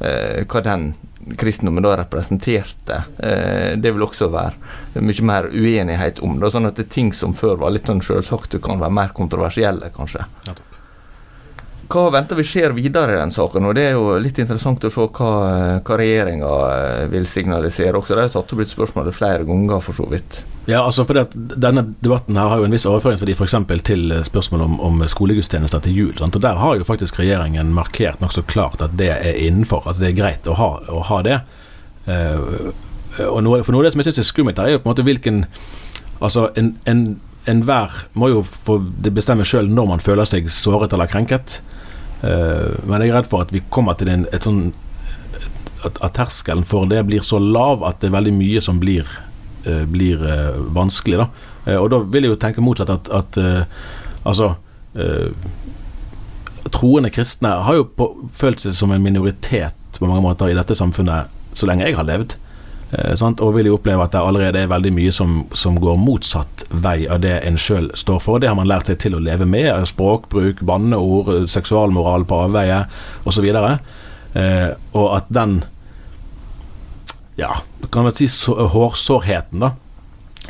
eh, 0.02 0.42
hva 0.46 0.66
den 0.66 0.92
kristendommen 1.38 1.84
da 1.84 1.96
representerte. 2.00 3.04
Eh, 3.18 3.78
det 3.78 3.94
vil 3.94 4.06
også 4.06 4.30
være 4.32 5.02
mye 5.02 5.28
mer 5.28 5.48
uenighet 5.52 6.22
om 6.26 6.40
det. 6.40 6.52
Sånn 6.54 6.70
at 6.70 6.80
det 6.80 6.88
er 6.88 6.96
ting 6.98 7.14
som 7.16 7.36
før 7.38 7.62
var 7.62 7.74
litt 7.74 7.90
sånn 7.90 8.04
selvsagte, 8.06 8.62
kan 8.64 8.82
være 8.82 8.98
mer 8.98 9.16
kontroversielle, 9.18 9.92
kanskje. 9.96 10.26
Hva 11.92 12.06
venter 12.14 12.40
vi 12.40 12.46
skjer 12.48 12.72
videre 12.72 13.18
i 13.18 13.20
den 13.20 13.34
saken? 13.36 13.66
Og 13.68 13.76
Det 13.76 13.90
er 13.90 13.98
jo 13.98 14.16
litt 14.24 14.40
interessant 14.40 14.86
å 14.88 14.92
se 14.94 15.08
hva, 15.18 15.32
hva 15.84 16.00
regjeringa 16.00 16.52
eh, 16.72 17.06
vil 17.12 17.28
signalisere 17.28 18.00
også. 18.00 18.16
Det 18.16 18.28
har 18.28 18.34
tatt 18.38 18.56
opp 18.56 18.62
blitt 18.62 18.72
spørsmålet 18.72 19.18
flere 19.18 19.48
ganger, 19.48 19.84
for 19.84 19.98
så 19.98 20.08
vidt. 20.12 20.44
Ja, 20.70 20.84
altså 20.86 21.04
for 21.10 21.18
Denne 21.34 21.84
debatten 22.06 22.38
her 22.38 22.52
har 22.52 22.62
jo 22.62 22.68
en 22.68 22.76
viss 22.76 22.86
overføringsverdi 22.86 23.34
f.eks. 23.34 23.56
til 23.88 24.14
spørsmål 24.28 24.62
om, 24.68 24.76
om 24.86 25.02
skolegudstjenester 25.10 25.82
til 25.88 25.98
jul. 25.98 26.14
Sant? 26.20 26.38
og 26.38 26.44
Der 26.46 26.60
har 26.62 26.78
jo 26.78 26.86
faktisk 26.86 27.18
regjeringen 27.20 27.74
markert 27.74 28.22
nokså 28.22 28.46
klart 28.46 28.82
at 28.86 28.94
det 29.00 29.10
er 29.16 29.42
innenfor. 29.42 29.88
At 29.90 30.00
det 30.02 30.12
er 30.12 30.20
greit 30.20 30.48
å 30.48 30.58
ha, 30.60 30.70
å 30.86 31.02
ha 31.10 31.22
det. 31.26 31.40
Uh, 32.06 32.70
og 33.28 33.42
noe, 33.44 33.64
for 33.66 33.74
noe 33.74 33.82
av 33.82 33.90
det 33.90 33.96
som 33.96 34.04
jeg 34.04 34.12
syns 34.12 34.22
er 34.22 34.30
skummelt, 34.30 34.62
er 34.62 34.76
jo 34.76 34.84
på 34.84 34.88
en 34.88 34.94
måte 34.94 35.08
hvilken 35.08 35.46
Altså, 36.22 36.52
en, 36.54 36.76
en 36.86 37.64
må 38.14 38.28
jo 38.30 38.44
få 38.46 38.76
bestemme 39.10 39.42
sjøl 39.42 39.66
når 39.74 39.88
man 39.90 40.04
føler 40.06 40.28
seg 40.30 40.46
såret 40.54 40.94
eller 40.94 41.10
krenket. 41.10 41.64
Uh, 42.22 42.78
men 42.86 43.02
jeg 43.02 43.10
er 43.10 43.18
redd 43.18 43.30
for 43.32 43.42
at 43.42 43.50
vi 43.50 43.64
kommer 43.74 43.98
til 43.98 44.12
en, 44.14 44.28
et 44.30 44.46
sånn 44.46 44.68
at, 45.82 45.98
at, 45.98 46.14
terskelen 46.14 46.62
for 46.68 46.86
det 46.86 47.02
blir 47.08 47.26
så 47.26 47.40
lav 47.42 47.82
at 47.88 47.98
det 48.04 48.12
er 48.12 48.18
veldig 48.20 48.36
mye 48.38 48.62
som 48.62 48.78
blir, 48.78 49.10
blir 49.92 50.22
uh, 50.24 50.58
vanskelig. 50.76 51.22
Da. 51.22 51.28
Uh, 51.68 51.78
og 51.82 51.90
da 51.94 52.02
vil 52.04 52.28
jeg 52.28 52.34
jo 52.34 52.40
tenke 52.42 52.64
motsatt 52.66 52.94
at, 52.94 53.12
at 53.14 53.38
altså 54.28 54.54
Troende 56.72 57.10
kristne 57.14 57.50
har 57.66 57.78
jo 57.78 57.86
på, 57.96 58.06
følt 58.36 58.62
seg 58.64 58.76
som 58.76 58.92
en 58.92 59.04
minoritet 59.04 60.00
på 60.02 60.10
mange 60.10 60.24
måter 60.26 60.52
i 60.52 60.58
dette 60.58 60.76
samfunnet 60.78 61.30
så 61.58 61.68
lenge 61.70 61.88
jeg 61.88 61.98
har 61.98 62.08
levd. 62.08 62.36
Eh, 62.92 63.24
og 63.30 63.54
vil 63.56 63.70
jo 63.70 63.78
oppleve 63.78 64.04
at 64.04 64.16
det 64.16 64.22
allerede 64.22 64.64
er 64.64 64.72
veldig 64.72 64.92
mye 64.96 65.12
som, 65.16 65.44
som 65.56 65.78
går 65.80 66.00
motsatt 66.02 66.66
vei 66.72 67.06
av 67.08 67.22
det 67.24 67.38
en 67.48 67.60
sjøl 67.60 67.92
står 67.96 68.20
for. 68.24 68.42
Det 68.42 68.50
har 68.52 68.58
man 68.60 68.70
lært 68.70 68.92
seg 68.92 69.00
til 69.04 69.16
å 69.16 69.24
leve 69.24 69.48
med. 69.48 69.72
Språkbruk, 69.88 70.64
banneord, 70.68 71.32
seksualmoral 71.52 72.28
på 72.28 72.42
avveie 72.48 72.84
osv. 73.30 73.48
Eh, 73.52 74.70
og 74.98 75.08
at 75.16 75.32
den 75.32 75.62
ja, 77.40 77.54
kan 77.92 78.08
man 78.08 78.18
si 78.18 78.28
hårsårheten, 78.28 79.64
da 79.64 79.76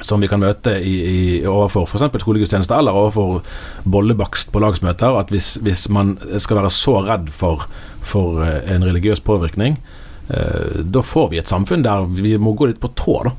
som 0.02 0.22
vi 0.24 0.26
kan 0.32 0.40
møte 0.42 0.72
i, 0.82 0.92
i, 1.06 1.18
overfor 1.46 1.84
f.eks. 1.84 2.16
skolegudstjeneste 2.24 2.74
eller 2.74 2.96
overfor 2.96 3.44
bollebakst 3.86 4.50
på 4.50 4.62
lagsmøter. 4.64 5.14
At 5.20 5.30
hvis, 5.30 5.60
hvis, 5.62 5.84
man 5.94 6.16
skal 6.42 6.58
være 6.58 6.72
så 6.74 6.96
redd 7.06 7.28
for, 7.36 7.68
for 8.00 8.40
eh, 8.42 8.64
en 8.72 8.88
religiøs 8.88 9.22
påvirkning, 9.28 9.76
Eh, 10.32 10.82
da 10.84 11.02
får 11.02 11.30
vi 11.32 11.40
et 11.42 11.50
samfunn 11.50 11.84
der 11.84 12.06
vi 12.16 12.36
må 12.40 12.54
gå 12.56 12.70
litt 12.70 12.82
på 12.82 12.92
tå, 12.98 13.16
da. 13.28 13.34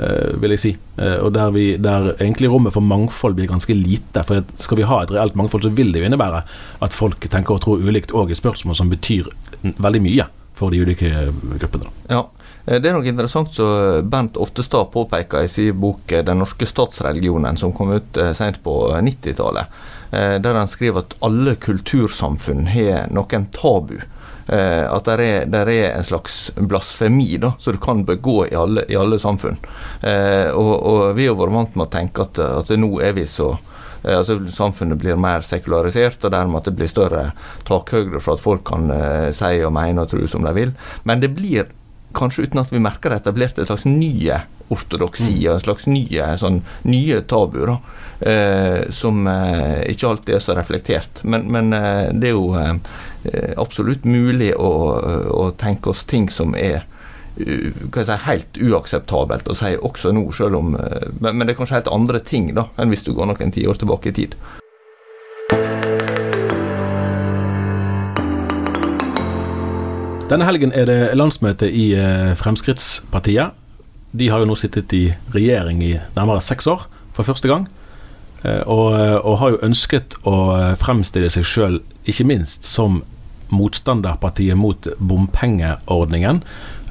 Eh, 0.00 0.34
vil 0.40 0.54
jeg 0.54 0.62
si. 0.62 0.72
Eh, 1.00 1.16
og 1.24 1.32
der, 1.34 1.52
vi, 1.54 1.64
der, 1.82 2.12
egentlig 2.18 2.50
rommet 2.52 2.74
for 2.76 2.86
mangfold 2.86 3.36
blir 3.38 3.50
ganske 3.50 3.74
lite. 3.76 4.24
For 4.26 4.44
skal 4.60 4.80
vi 4.80 4.88
ha 4.88 5.00
et 5.02 5.14
reelt 5.14 5.38
mangfold, 5.38 5.66
så 5.66 5.74
vil 5.74 5.92
det 5.94 6.02
jo 6.02 6.10
innebære 6.10 6.44
at 6.86 6.96
folk 6.96 7.26
tenker 7.26 7.56
og 7.56 7.64
tror 7.64 7.82
ulikt 7.82 8.14
òg 8.16 8.32
i 8.32 8.38
spørsmål 8.38 8.78
som 8.78 8.92
betyr 8.92 9.30
veldig 9.62 10.04
mye 10.04 10.28
for 10.56 10.72
de 10.72 10.82
ulike 10.84 11.10
gruppene. 11.56 11.90
Ja, 12.12 12.26
Det 12.64 12.86
er 12.86 12.92
noe 12.92 13.08
interessant 13.08 13.54
som 13.56 14.04
Bernt 14.10 14.36
Oftestad 14.36 14.90
påpeker 14.92 15.46
i 15.46 15.48
sin 15.48 15.80
bok 15.80 16.02
'Den 16.06 16.38
norske 16.38 16.66
statsreligionen', 16.66 17.56
som 17.56 17.72
kom 17.72 17.92
ut 17.92 18.18
sent 18.34 18.62
på 18.62 18.92
90-tallet. 19.00 19.66
Der 20.10 20.54
han 20.54 20.68
skriver 20.68 20.98
at 20.98 21.16
alle 21.20 21.54
kultursamfunn 21.56 22.66
har 22.66 23.08
noen 23.10 23.46
tabu 23.50 23.98
eh, 24.50 24.84
at 24.90 25.08
det 25.08 25.16
er, 25.16 25.62
er, 25.62 25.72
en 25.94 26.04
slags 26.06 26.50
blasfemi 26.56 27.38
da, 27.42 27.54
som 27.58 27.76
du 27.76 27.80
kan 27.82 28.04
begå 28.06 28.44
i 28.50 28.54
alle, 28.58 28.84
i 28.88 28.98
alle 28.98 29.18
samfunn. 29.20 29.58
Eh, 30.02 30.50
og, 30.50 30.72
og, 30.76 31.02
vi 31.18 31.28
har 31.28 31.38
vært 31.38 31.56
vant 31.56 31.76
med 31.76 31.88
å 31.88 31.92
tenke 31.92 32.26
at, 32.26 32.40
at 32.40 32.72
nå 32.78 32.92
er 33.04 33.14
vi 33.18 33.26
så 33.30 33.52
eh, 33.54 34.16
altså 34.16 34.38
Samfunnet 34.54 35.00
blir 35.00 35.20
mer 35.20 35.46
sekularisert, 35.46 36.24
og 36.24 36.34
dermed 36.34 36.62
at 36.62 36.70
det 36.70 36.76
blir 36.78 36.90
større 36.90 37.26
takhøyde 37.68 38.22
for 38.22 38.36
at 38.36 38.44
folk 38.44 38.64
kan 38.70 38.90
eh, 38.94 39.28
si 39.36 39.60
og 39.66 39.74
mene 39.76 40.06
og 40.06 40.12
tro 40.12 40.26
som 40.30 40.46
de 40.46 40.54
vil. 40.56 40.74
Men 41.08 41.22
det 41.22 41.34
blir 41.36 41.70
kanskje 42.16 42.48
uten 42.48 42.62
at 42.62 42.72
vi 42.72 42.82
merker 42.82 43.12
det, 43.12 43.22
etablert 43.22 43.58
en 43.58 43.68
slags 43.68 43.86
nye 43.88 44.42
ortodoksi 44.70 45.34
mm. 45.34 45.46
og 45.48 45.54
en 45.56 45.64
slags 45.64 45.88
nye, 45.90 46.28
sånn, 46.40 46.62
nye 46.86 47.22
tabuer. 47.30 47.76
Eh, 48.20 48.90
som 48.92 49.24
eh, 49.26 49.80
ikke 49.88 50.08
alltid 50.10 50.34
er 50.36 50.42
så 50.44 50.54
reflektert. 50.58 51.22
Men, 51.24 51.46
men 51.48 51.72
eh, 51.72 52.10
det 52.12 52.28
er 52.28 52.36
jo 52.36 52.52
eh, 52.58 53.54
absolutt 53.56 54.04
mulig 54.04 54.52
å, 54.60 54.72
å, 55.32 55.46
tenke 55.56 55.94
oss 55.94 56.04
ting 56.04 56.28
som 56.28 56.52
er 56.52 56.82
si, 57.40 58.16
helt 58.26 58.60
uakseptabelt 58.60 59.48
å 59.48 59.56
si 59.56 59.72
også 59.76 60.12
nå, 60.12 60.26
selv 60.36 60.60
om 60.60 60.74
eh, 60.76 61.08
men, 61.18 61.38
men, 61.38 61.46
det 61.46 61.54
er 61.54 61.60
kanskje 61.62 61.78
helt 61.78 61.94
andre 61.94 62.20
ting 62.20 62.52
da, 62.56 62.68
enn 62.76 62.92
hvis 62.92 63.06
du 63.08 63.14
går 63.16 63.32
noen 63.32 63.56
tiår 63.56 63.80
tilbake 63.80 64.12
i 64.12 64.18
tid. 64.20 64.36
Denne 70.30 70.46
helgen 70.46 70.70
er 70.70 70.86
det 70.86 70.98
landsmøte 71.18 71.66
i 71.66 71.88
eh, 71.98 72.32
Fremskrittspartiet. 72.38 73.56
De 74.14 74.28
har 74.30 74.42
jo 74.42 74.46
nå 74.46 74.54
sittet 74.58 74.92
i 74.94 75.08
regjering 75.34 75.82
i 75.82 75.96
nærmere 76.14 76.42
seks 76.44 76.68
år 76.70 76.84
for 77.16 77.26
første 77.26 77.50
gang. 77.50 77.66
Eh, 78.44 78.62
og, 78.62 78.94
og 79.26 79.40
har 79.40 79.56
jo 79.56 79.64
ønsket 79.66 80.14
å 80.22 80.36
fremstille 80.78 81.32
seg 81.34 81.48
sjøl, 81.50 81.80
ikke 82.06 82.28
minst 82.30 82.68
som 82.68 83.00
motstanderpartiet 83.50 84.54
mot 84.54 84.86
bompengeordningen. 85.02 86.44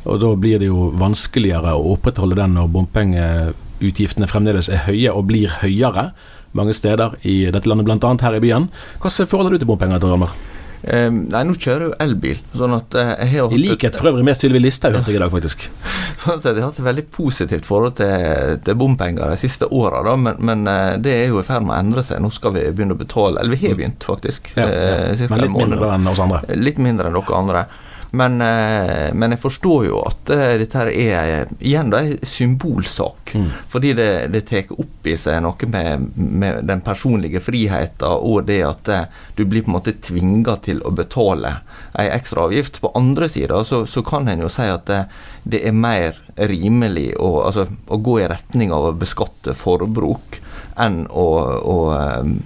Og 0.03 0.19
da 0.19 0.33
blir 0.35 0.59
det 0.59 0.67
jo 0.67 0.89
vanskeligere 0.99 1.77
å 1.77 1.95
opprettholde 1.95 2.41
den 2.41 2.59
når 2.59 2.69
bompengeutgiftene 2.75 4.27
fremdeles 4.27 4.67
er 4.67 4.83
høye 4.89 5.15
og 5.15 5.29
blir 5.31 5.55
høyere 5.61 6.09
mange 6.57 6.75
steder 6.75 7.15
i 7.23 7.45
dette 7.53 7.71
landet, 7.71 7.87
bl.a. 7.87 8.15
her 8.19 8.35
i 8.35 8.43
byen. 8.43 8.71
Hva 8.99 9.15
forhold 9.15 9.47
har 9.47 9.55
du 9.55 9.63
til 9.63 9.69
bompenger, 9.69 10.03
Hjalmar? 10.03 10.35
Um, 10.79 11.25
nei, 11.27 11.41
nå 11.43 11.55
kjører 11.59 11.83
jeg 11.83 11.91
jo 11.91 11.95
elbil. 12.05 12.37
Sånn 12.55 12.75
at 12.77 12.95
uh, 12.95 13.09
jeg 13.19 13.31
har 13.33 13.55
I 13.55 13.59
likhet 13.59 13.97
for 13.99 14.11
øvrig 14.13 14.23
med 14.27 14.37
Sylvi 14.39 14.61
Listhaug, 14.61 14.95
hørte 14.95 15.11
jeg 15.11 15.19
i 15.19 15.23
dag, 15.23 15.33
faktisk. 15.33 15.65
sånn 16.23 16.39
sett, 16.39 16.55
Jeg 16.55 16.63
har 16.63 16.69
hatt 16.69 16.79
et 16.79 16.87
veldig 16.87 17.05
positivt 17.15 17.67
forhold 17.67 17.97
til, 17.99 18.55
til 18.63 18.79
bompenger 18.79 19.33
de 19.33 19.39
siste 19.41 19.67
åra, 19.75 20.15
men, 20.15 20.39
men 20.39 20.63
uh, 20.69 20.95
det 21.01 21.17
er 21.17 21.33
jo 21.33 21.43
i 21.43 21.47
ferd 21.47 21.67
med 21.67 21.75
å 21.75 21.81
endre 21.81 22.05
seg. 22.05 22.23
Nå 22.23 22.31
skal 22.35 22.55
vi 22.55 22.63
begynne 22.71 22.95
å 22.95 23.01
betale 23.01 23.43
Eller 23.43 23.57
vi 23.57 23.67
har 23.67 23.77
begynt, 23.79 24.07
faktisk. 24.07 24.53
Ja, 24.55 24.69
ja. 24.71 24.95
Uh, 25.11 25.27
men 25.27 25.45
litt 25.45 25.57
mindre 25.57 25.93
enn 25.97 26.11
oss 26.13 26.23
andre? 26.23 26.41
Litt 26.55 26.81
mindre 26.81 27.11
enn 27.11 27.19
dere 27.19 27.43
andre. 27.43 27.67
Men, 28.11 28.41
eh, 28.41 29.13
men, 29.13 29.31
jeg 29.31 29.39
forstår 29.39 29.85
jo 29.85 29.99
at 30.01 30.31
eh, 30.33 30.55
dette 30.61 30.79
her 30.79 30.89
er 30.89 31.51
igjen 31.59 31.91
da, 31.93 32.01
en 32.01 32.25
symbolsak. 32.25 33.35
Mm. 33.37 33.49
Fordi 33.69 33.93
det, 33.97 34.09
det 34.33 34.41
tar 34.49 34.71
opp 34.73 35.09
i 35.09 35.15
seg 35.19 35.43
noe 35.45 35.69
med, 35.69 36.07
med 36.15 36.63
den 36.69 36.81
personlige 36.85 37.41
friheten 37.43 38.07
og 38.09 38.47
det 38.47 38.61
at 38.65 38.89
eh, 38.93 39.05
du 39.37 39.43
blir 39.45 39.65
på 39.65 39.69
en 39.69 39.77
måte 39.77 39.93
tvinga 40.01 40.57
til 40.65 40.81
å 40.81 40.93
betale 40.95 41.59
ei 41.99 42.09
ekstra 42.15 42.47
avgift. 42.47 42.81
På 42.81 42.93
andre 42.97 43.29
sida 43.29 43.61
så, 43.63 43.83
så, 43.85 44.03
kan 44.05 44.27
en 44.27 44.41
jo 44.45 44.49
si 44.49 44.65
at 44.65 44.89
det, 44.89 45.03
det 45.43 45.61
er 45.69 45.77
mer 45.77 46.17
rimelig 46.49 47.11
å, 47.19 47.43
altså, 47.45 47.67
å 47.69 48.01
gå 48.01 48.19
i 48.23 48.29
retning 48.31 48.73
av 48.73 48.89
å 48.89 48.97
beskatte 48.97 49.53
forbruk 49.57 50.38
enn 50.79 51.03
å, 51.09 51.27
å 51.59 51.75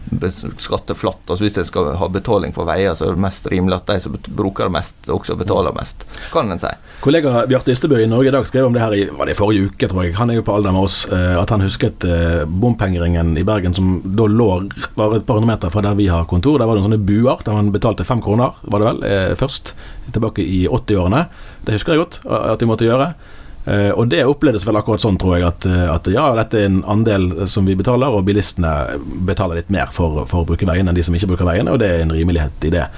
beskatte 0.09 0.95
flatt. 0.97 1.21
Altså 1.27 1.45
Hvis 1.45 1.57
en 1.61 1.67
skal 1.67 1.93
ha 1.99 2.09
betaling 2.11 2.53
for 2.55 2.67
veier, 2.69 2.95
så 2.97 3.07
er 3.07 3.17
det 3.17 3.23
mest 3.23 3.47
rimelig 3.51 3.79
at 3.79 3.91
de 3.91 3.99
som 4.03 4.15
bruker 4.29 4.71
mest, 4.73 4.97
også 5.11 5.37
betaler 5.39 5.75
mest, 5.77 6.05
kan 6.33 6.51
en 6.51 6.61
si. 6.61 6.71
Kollega 7.03 7.43
Bjarte 7.49 7.73
Ystebø 7.73 7.99
i 7.99 8.07
Norge 8.09 8.31
i 8.31 8.35
dag 8.35 8.47
skrev 8.47 8.69
om 8.69 8.75
det 8.75 8.83
her 8.83 8.95
i 8.95 9.03
var 9.11 9.29
det 9.29 9.37
forrige 9.37 9.69
uke, 9.69 9.89
tror 9.91 10.05
jeg. 10.05 10.15
Han 10.17 10.31
er 10.31 10.39
jo 10.39 10.45
på 10.47 10.55
alder 10.55 10.73
med 10.75 10.87
oss. 10.87 11.03
Eh, 11.11 11.35
at 11.39 11.51
han 11.53 11.63
husket 11.65 12.05
eh, 12.07 12.43
bompengeringen 12.47 13.35
i 13.37 13.45
Bergen 13.47 13.75
som 13.75 13.97
da 14.03 14.27
lå 14.29 14.49
bare 14.95 15.19
et 15.19 15.27
par 15.27 15.39
hundre 15.39 15.51
meter 15.51 15.73
fra 15.73 15.83
der 15.85 15.97
vi 15.99 16.09
har 16.11 16.27
kontor. 16.29 16.59
Der 16.61 16.69
var 16.69 16.79
det 16.79 16.85
sånne 16.85 17.01
buer 17.03 17.43
der 17.43 17.57
man 17.57 17.73
betalte 17.75 18.07
fem 18.07 18.23
kroner, 18.23 18.55
var 18.63 18.81
det 18.81 18.89
vel, 18.89 19.03
eh, 19.09 19.35
først. 19.39 19.75
Tilbake 20.13 20.43
i 20.43 20.65
80-årene. 20.67 21.25
Det 21.65 21.77
husker 21.77 21.95
jeg 21.95 22.03
godt 22.03 22.19
at 22.27 22.59
de 22.59 22.67
måtte 22.69 22.87
gjøre. 22.87 23.13
Uh, 23.63 23.91
og 23.95 24.09
det 24.11 24.25
opplevdes 24.27 24.65
vel 24.67 24.75
akkurat 24.75 24.99
sånn, 24.99 25.17
tror 25.19 25.37
jeg, 25.37 25.47
at, 25.47 25.65
eh, 25.69 25.85
at, 25.87 26.07
ja, 26.11 26.25
dette 26.35 26.59
er 26.59 26.65
en 26.67 26.81
andel 26.91 27.29
som 27.47 27.63
vi 27.63 27.77
betaler, 27.79 28.11
og 28.11 28.25
bilistene 28.27 28.73
betaler 29.23 29.61
litt 29.61 29.71
mer 29.71 29.93
for, 29.95 30.25
for 30.27 30.43
å 30.43 30.49
bruke 30.49 30.67
veiene 30.67 30.91
enn 30.91 30.97
de 30.97 31.05
som 31.07 31.15
ikke 31.15 31.31
bruker 31.31 31.47
veiene, 31.47 31.71
og 31.71 31.79
det 31.79 31.87
er 31.87 32.03
en 32.03 32.11
rimelighet 32.11 32.67
i 32.67 32.73
det. 32.75 32.89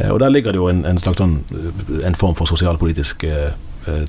Uh, 0.00 0.10
og 0.10 0.18
der 0.24 0.34
ligger 0.34 0.56
det 0.56 0.62
jo 0.62 0.66
en, 0.72 0.82
en 0.90 0.98
slags 0.98 1.22
sånn 1.22 1.38
en 2.02 2.18
form 2.18 2.34
for 2.38 2.50
sosialpolitisk 2.50 3.28
uh, 3.30 3.54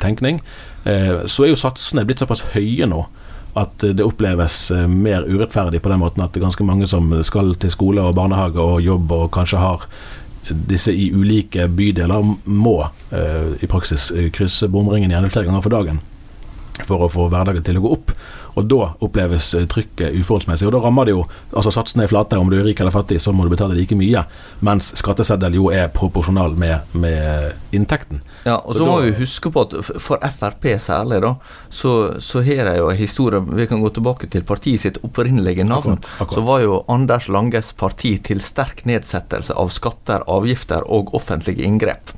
tenkning. 0.01 0.41
så 0.83 1.43
er 1.45 1.53
jo 1.53 1.57
satsene 1.59 2.03
blitt 2.03 2.19
såpass 2.19 2.41
høye 2.51 2.83
nå 2.89 2.97
at 3.55 3.85
det 3.95 4.03
oppleves 4.03 4.71
mer 4.91 5.23
urettferdig 5.23 5.79
på 5.79 5.91
den 5.91 6.01
måten 6.01 6.23
at 6.25 6.35
ganske 6.35 6.65
mange 6.67 6.87
som 6.87 7.13
skal 7.23 7.53
til 7.55 7.71
skole 7.71 8.03
og 8.03 8.17
barnehage 8.17 8.59
og 8.59 8.81
jobb 8.83 9.13
og 9.15 9.29
kanskje 9.37 9.61
har 9.61 9.85
disse 10.48 10.93
i 10.93 11.10
ulike 11.13 11.67
bydeler, 11.67 12.36
må 12.46 12.77
eh, 13.12 13.55
i 13.60 13.69
praksis 13.69 14.10
eh, 14.15 14.29
krysse 14.34 14.69
bomringen 14.72 15.12
gjerne 15.13 15.31
flere 15.34 15.50
ganger 15.50 15.65
for 15.65 15.75
dagen 15.75 16.01
for 16.88 17.03
å 17.03 17.12
få 17.12 17.27
hverdagen 17.31 17.65
til 17.65 17.79
å 17.79 17.84
gå 17.84 17.93
opp. 17.98 18.13
Og 18.59 18.67
da 18.69 18.89
oppleves 19.05 19.53
eh, 19.57 19.65
trykket 19.69 20.15
uforholdsmessig. 20.19 20.67
Og 20.67 20.75
da 20.75 20.81
rammer 20.83 21.07
det 21.07 21.15
jo 21.15 21.23
altså 21.53 21.73
Satsene 21.73 22.05
er 22.05 22.11
flate. 22.11 22.39
Om 22.39 22.51
du 22.51 22.57
er 22.59 22.65
rik 22.67 22.81
eller 22.83 22.93
fattig, 22.93 23.19
så 23.23 23.33
må 23.35 23.45
du 23.45 23.53
betale 23.53 23.77
like 23.77 23.97
mye. 23.97 24.25
Mens 24.65 24.91
skatteseddel 24.99 25.57
jo 25.59 25.69
er 25.73 25.89
proporsjonal 25.95 26.57
med, 26.59 26.91
med 26.99 27.75
inntekten. 27.75 28.23
Ja, 28.43 28.57
og 28.59 28.73
så, 28.73 28.81
så 28.81 28.89
må 28.89 28.97
vi 29.05 29.15
huske 29.19 29.51
på 29.53 29.65
at 29.67 29.75
for 29.99 30.21
Frp 30.39 30.67
særlig, 30.79 31.21
da, 31.23 31.33
så, 31.73 31.93
så 32.23 32.43
har 32.45 32.69
de 32.69 32.77
jo 32.77 32.89
en 32.91 32.97
historie 32.99 33.41
Vi 33.59 33.67
kan 33.67 33.81
gå 33.81 33.89
tilbake 33.93 34.29
til 34.31 34.45
partiet 34.47 34.83
sitt 34.83 34.99
opprinnelige 35.05 35.65
navn. 35.67 35.97
Akkurat, 35.97 36.11
akkurat. 36.15 36.37
Så 36.37 36.45
var 36.47 36.63
jo 36.63 36.81
Anders 36.91 37.29
Langes 37.31 37.73
parti 37.77 38.15
til 38.23 38.43
sterk 38.43 38.85
nedsettelse 38.89 39.55
av 39.59 39.71
skatter, 39.73 40.25
avgifter 40.27 40.85
og 40.87 41.13
offentlige 41.17 41.65
inngrep. 41.67 42.13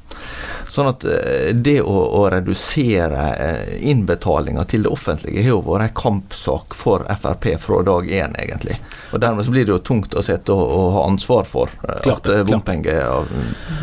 Sånn 0.72 0.88
at 0.88 1.04
eh, 1.04 1.52
det 1.56 1.80
å, 1.84 1.92
å 1.92 2.26
redusere 2.32 3.24
eh, 3.36 3.72
innbetalinga 3.92 4.64
til 4.72 4.86
det 4.86 4.94
offentlige 4.94 5.44
har 5.44 5.56
jo 5.56 5.64
vært 5.66 5.90
en 5.90 5.96
kampsak 6.32 6.74
for 6.74 7.06
Frp 7.22 7.62
fra 7.62 7.82
dag 7.84 8.12
én, 8.12 8.36
egentlig. 8.40 8.80
Og 9.12 9.20
Dermed 9.20 9.46
så 9.46 9.52
blir 9.52 9.66
det 9.66 9.72
jo 9.72 9.80
tungt 9.80 10.16
å 10.16 10.22
sitte 10.24 10.54
og, 10.54 10.64
og 10.64 10.94
ha 10.96 11.04
ansvar 11.08 11.44
for 11.44 11.70
eh, 11.88 12.02
klart, 12.04 12.28
at 12.28 12.48
bompenger 12.48 13.26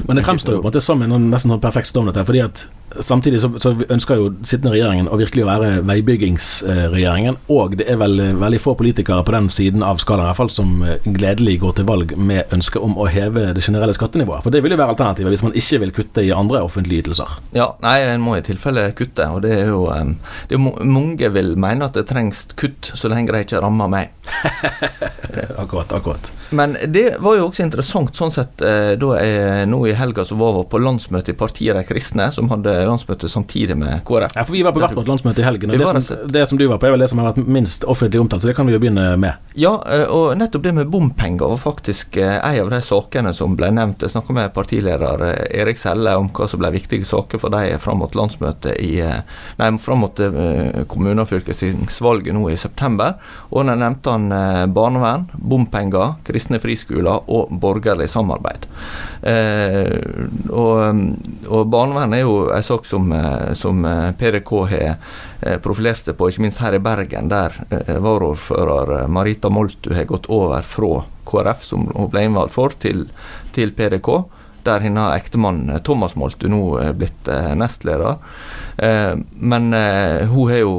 Men 0.07 0.17
det 0.17 0.25
fremstår 0.25 0.55
jo 0.55 0.63
på 0.63 0.69
en 0.69 0.71
måte 0.71 0.81
som 0.81 1.03
en 1.03 1.31
nesten 1.31 1.53
sånn 1.53 1.61
perfekt 1.61 1.89
storm, 1.89 2.09
dette. 2.09 2.25
fordi 2.25 2.43
at 2.45 2.67
Samtidig 3.01 3.41
så, 3.43 3.51
så, 3.61 3.75
ønsker 3.89 4.21
jo 4.21 4.31
sittende 4.43 4.73
regjeringen 4.73 5.11
å 5.13 5.19
virkelig 5.21 5.45
være 5.49 5.71
veibyggingsregjeringen. 5.89 7.39
Og 7.53 7.77
det 7.81 7.89
er 7.91 8.01
vel 8.01 8.17
veldig 8.41 8.61
få 8.63 8.75
politikere 8.79 9.25
på 9.27 9.35
den 9.35 9.51
siden 9.53 9.85
av 9.87 10.01
skalaen 10.03 10.27
i 10.27 10.31
hvert 10.31 10.41
fall 10.41 10.53
som 10.53 10.83
gledelig 11.05 11.59
går 11.63 11.79
til 11.79 11.89
valg 11.89 12.15
med 12.17 12.55
ønske 12.55 12.81
om 12.83 12.97
å 12.99 13.09
heve 13.11 13.51
det 13.57 13.65
generelle 13.65 13.97
skattenivået. 13.97 14.45
For 14.47 14.55
det 14.55 14.63
vil 14.65 14.75
jo 14.75 14.81
være 14.81 14.97
alternativet 14.97 15.35
hvis 15.35 15.45
man 15.47 15.57
ikke 15.59 15.83
vil 15.85 15.95
kutte 16.01 16.25
i 16.25 16.33
andre 16.35 16.63
offentlige 16.65 17.05
ytelser. 17.05 17.39
Ja, 17.57 17.71
nei, 17.85 17.99
en 18.09 18.25
må 18.25 18.39
i 18.39 18.45
tilfelle 18.47 18.89
kutte. 18.99 19.29
Og 19.35 19.45
det 19.45 19.55
er 19.59 19.73
jo 19.73 19.85
det 20.49 20.57
er, 20.57 20.67
Mange 20.89 21.31
vil 21.35 21.55
mene 21.61 21.89
at 21.89 21.97
det 21.99 22.09
trengs 22.09 22.47
kutt 22.59 22.93
så 22.97 23.11
lenge 23.13 23.35
det 23.35 23.45
ikke 23.47 23.63
rammer 23.63 23.91
meg. 23.93 24.15
akkurat, 25.63 25.93
akkurat. 25.93 26.33
Men 26.51 26.77
det 26.89 27.19
var 27.21 27.37
jo 27.37 27.49
også 27.49 27.65
interessant 27.67 28.17
sånn 28.17 28.33
sett 28.33 28.63
eh, 28.65 28.95
da 29.01 29.19
jeg 29.21 29.69
nå 29.69 29.83
i 29.89 29.97
helga 29.97 30.25
så 30.25 30.37
var 30.39 30.63
på 30.71 30.81
landsmøte 30.81 31.35
i 31.35 31.39
Partiet 31.39 31.77
De 31.77 31.85
kristne, 31.85 32.31
som 32.33 32.49
hadde 32.53 32.78
landsmøte 32.87 33.29
samtidig 33.29 33.77
med 33.79 34.03
KrF. 34.07 34.35
Ja, 34.37 34.45
for 34.45 34.55
vi 34.55 34.63
var 34.67 34.75
på 34.77 34.83
hvert 34.83 34.97
vårt 34.97 35.09
landsmøte 35.11 35.43
i 35.43 35.47
helgen. 35.47 35.73
og 35.73 35.79
det 35.79 35.89
som, 35.89 36.29
det 36.29 36.45
som, 36.49 36.59
du 36.59 36.67
var 36.69 36.79
på, 36.79 36.89
er 36.89 36.95
vel 36.95 37.05
det 37.05 37.11
som 37.11 37.21
har 37.23 37.31
vært 37.31 37.49
minst 37.49 37.87
offentlig 37.89 38.21
omtalt, 38.21 38.43
så 38.43 38.51
det 38.51 38.57
kan 38.59 38.69
vi 38.69 38.77
jo 38.77 38.83
begynne 38.83 39.11
med. 39.21 39.49
Ja, 39.59 39.75
eh, 39.89 40.05
og 40.15 40.37
nettopp 40.39 40.67
det 40.67 40.75
med 40.77 40.93
bompenger 40.93 41.51
var 41.55 41.61
faktisk 41.63 42.19
eh, 42.21 42.37
en 42.39 42.61
av 42.67 42.73
de 42.75 42.83
sakene 42.85 43.33
som 43.37 43.57
ble 43.59 43.71
nevnt. 43.75 44.05
Jeg 44.05 44.15
snakka 44.15 44.37
med 44.37 44.55
partileder 44.55 45.25
Erik 45.49 45.81
Selle 45.81 46.17
om 46.21 46.31
hva 46.35 46.49
som 46.51 46.63
ble 46.63 46.73
viktige 46.77 47.09
saker 47.09 47.43
for 47.43 47.55
dem 47.55 47.79
fram 47.83 48.03
mot 48.03 48.15
landsmøtet 48.15 48.77
i 48.83 48.99
Nei, 49.59 49.69
fram 49.83 50.03
mot 50.03 50.21
kommune- 50.91 51.23
og 51.23 51.29
fylkestingsvalget 51.31 52.35
nå 52.35 52.49
i 52.51 52.57
september. 52.61 53.17
Og 53.51 53.67
da 53.67 53.75
nevnte 53.79 54.15
han 54.15 54.29
barnevern, 54.75 55.27
bompenger, 55.35 56.17
kristne 56.27 56.61
friskoler 56.63 57.25
og 57.31 57.53
borgerlig 57.63 58.09
samarbeid. 58.13 58.67
Eh, 59.23 59.99
og, 60.55 61.01
og, 61.49 61.63
barnevern 61.73 62.15
er 62.15 62.23
jo 62.23 62.37
en 62.55 62.67
sak 62.69 62.87
som, 62.87 63.13
eh, 63.13 63.53
som 63.53 63.85
eh, 63.85 64.13
PDK 64.13 64.53
har 64.71 64.97
eh, 65.41 65.59
profilert 65.63 66.05
seg 66.05 66.17
på, 66.19 66.29
ikke 66.29 66.45
minst 66.45 66.63
her 66.63 66.77
i 66.77 66.83
Bergen, 66.83 67.31
der 67.33 67.55
varaordfører 67.89 69.09
Marita 69.13 69.51
Moltu 69.53 69.95
har 69.97 70.09
gått 70.11 70.29
over 70.33 70.65
fra 70.67 71.05
KrF, 71.29 71.65
som 71.65 71.89
hun 71.95 72.11
ble 72.13 72.27
innvalgt 72.29 72.57
for, 72.57 72.75
til, 72.81 73.07
til 73.57 73.73
PDK 73.77 74.19
der 74.67 74.83
hennes 74.85 75.15
ektemann 75.17 75.79
Thomas 75.87 76.17
Moltu 76.19 76.49
nå 76.51 76.61
er 76.83 76.97
blitt 76.99 77.29
nestleder. 77.57 78.19
Men 78.77 79.71
hun 79.73 80.51
har 80.51 80.59
jo 80.59 80.75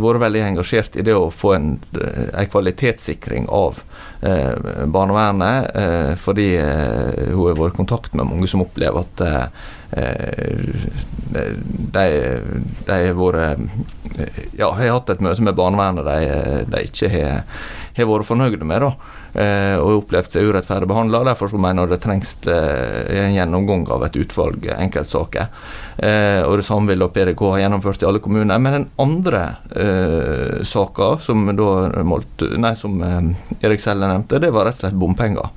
vært 0.00 0.22
veldig 0.22 0.44
engasjert 0.46 0.96
i 0.96 1.04
det 1.04 1.12
å 1.12 1.26
få 1.34 1.52
en, 1.58 1.66
en 1.98 2.48
kvalitetssikring 2.54 3.50
av 3.52 3.82
barnevernet, 4.22 6.16
fordi 6.22 6.48
hun 6.62 7.44
har 7.50 7.60
vært 7.60 7.74
i 7.74 7.80
kontakt 7.82 8.16
med 8.16 8.30
mange 8.30 8.48
som 8.48 8.64
opplever 8.64 9.04
at 9.04 9.26
de, 11.32 12.04
de 12.86 12.94
har 12.96 13.18
vært 13.18 13.60
Ja, 14.56 14.70
har 14.72 14.94
hatt 14.96 15.10
et 15.12 15.24
møte 15.24 15.44
med 15.44 15.56
barnevernet 15.56 16.06
de, 16.08 16.18
de 16.72 16.84
ikke 16.88 17.10
har, 17.12 17.42
vært 17.96 18.28
fornøyde 18.28 18.64
med. 18.64 18.86
da 18.86 18.92
eh, 19.34 19.76
og 19.80 20.02
opplevd 20.02 20.34
seg 20.34 20.48
urettferdig 20.48 20.88
behandla. 20.90 21.22
Derfor 21.30 21.50
så 21.52 21.60
mener 21.60 21.86
jeg 21.86 21.94
det 21.94 22.00
trengs 22.04 22.34
eh, 22.50 23.22
en 23.22 23.36
gjennomgang 23.36 23.86
av 23.92 24.06
et 24.06 24.18
utvalg 24.20 24.68
enkeltsaker. 24.76 25.48
Eh, 25.96 26.40
og 26.46 26.58
det 26.60 26.66
samme 26.66 26.92
vil 26.92 27.06
PDK 27.12 27.44
ha 27.54 27.62
gjennomført 27.62 28.04
i 28.04 28.08
alle 28.08 28.22
kommuner. 28.24 28.60
Men 28.62 28.78
den 28.78 28.88
andre 29.02 29.42
uh, 29.76 30.62
saka 30.66 31.14
som, 31.22 31.48
som 32.80 33.02
eh, 33.06 33.20
Erik 33.62 33.84
Selle 33.84 34.10
nevnte, 34.10 34.40
det 34.42 34.52
var 34.54 34.68
rett 34.68 34.80
og 34.80 34.86
slett 34.86 34.98
bompenger. 34.98 35.52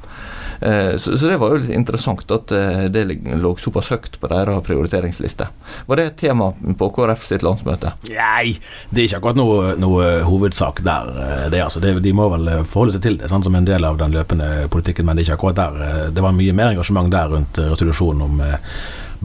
Eh, 0.59 0.97
så, 0.97 1.17
så, 1.17 1.27
det 1.27 1.37
var 1.37 1.53
jo 1.53 1.61
litt 1.61 1.73
interessant 1.75 2.31
at 2.31 2.51
eh, 2.55 2.85
det 2.91 3.05
lå 3.41 3.53
såpass 3.59 3.91
høyt 3.93 4.19
på 4.21 4.29
deres 4.31 4.63
prioriteringsliste. 4.67 5.47
Var 5.87 5.99
det 5.99 6.05
et 6.09 6.17
tema 6.25 6.51
på 6.79 6.89
KrF 6.95 7.27
sitt 7.27 7.45
landsmøte? 7.45 7.95
Nei, 8.11 8.55
det 8.89 9.03
er 9.03 9.09
ikke 9.09 9.21
akkurat 9.21 9.39
noe, 9.39 9.73
noe 9.81 10.09
hovedsak 10.27 10.83
der. 10.85 11.11
Eh, 11.25 11.45
det, 11.53 11.63
altså, 11.65 11.83
det, 11.83 11.97
de 12.05 12.15
må 12.15 12.29
vel 12.33 12.51
forholde 12.63 12.97
seg 12.97 13.05
til 13.05 13.19
det 13.21 13.31
sånn, 13.31 13.45
som 13.45 13.57
en 13.57 13.67
del 13.67 13.87
av 13.87 13.99
den 14.01 14.15
løpende 14.15 14.69
politikken, 14.73 15.07
men 15.07 15.17
det 15.17 15.25
er 15.25 15.31
ikke 15.31 15.39
akkurat 15.41 15.61
der. 15.61 16.09
Det 16.15 16.25
var 16.25 16.35
mye 16.35 16.55
mer 16.55 16.73
engasjement 16.73 17.11
der 17.13 17.31
rundt 17.35 17.61
resolusjonen 17.61 18.25
om 18.25 18.41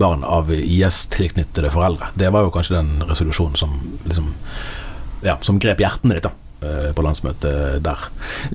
barn 0.01 0.23
av 0.25 0.49
IS-tilknyttede 0.55 1.73
foreldre. 1.75 2.13
Det 2.17 2.31
var 2.33 2.47
jo 2.47 2.53
kanskje 2.55 2.79
den 2.79 3.03
resolusjonen 3.09 3.59
som 3.59 3.75
liksom 4.07 4.31
ja, 5.27 5.35
som 5.45 5.59
grep 5.61 5.83
hjertene 5.83 6.17
ditt. 6.17 6.29
da 6.29 6.50
på 6.95 7.03
landsmøtet 7.05 7.81
der. 7.85 8.05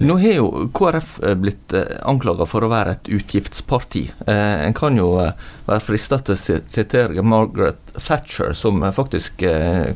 Nå 0.01 0.17
har 0.21 0.37
jo 0.37 0.67
KrF 0.75 1.17
eh, 1.23 1.35
blitt 1.39 1.73
eh, 1.73 1.97
anklaga 2.05 2.45
for 2.49 2.65
å 2.65 2.69
være 2.71 2.95
et 2.95 3.09
utgiftsparti. 3.17 4.03
En 4.25 4.75
kan 4.77 4.97
jo 4.97 5.09
være 5.15 5.81
frista 5.83 6.19
til 6.21 6.35
å 6.35 6.59
sitere 6.69 7.23
Margaret 7.25 7.79
Thatcher, 7.95 8.53
som 8.57 8.83
faktisk 8.93 9.41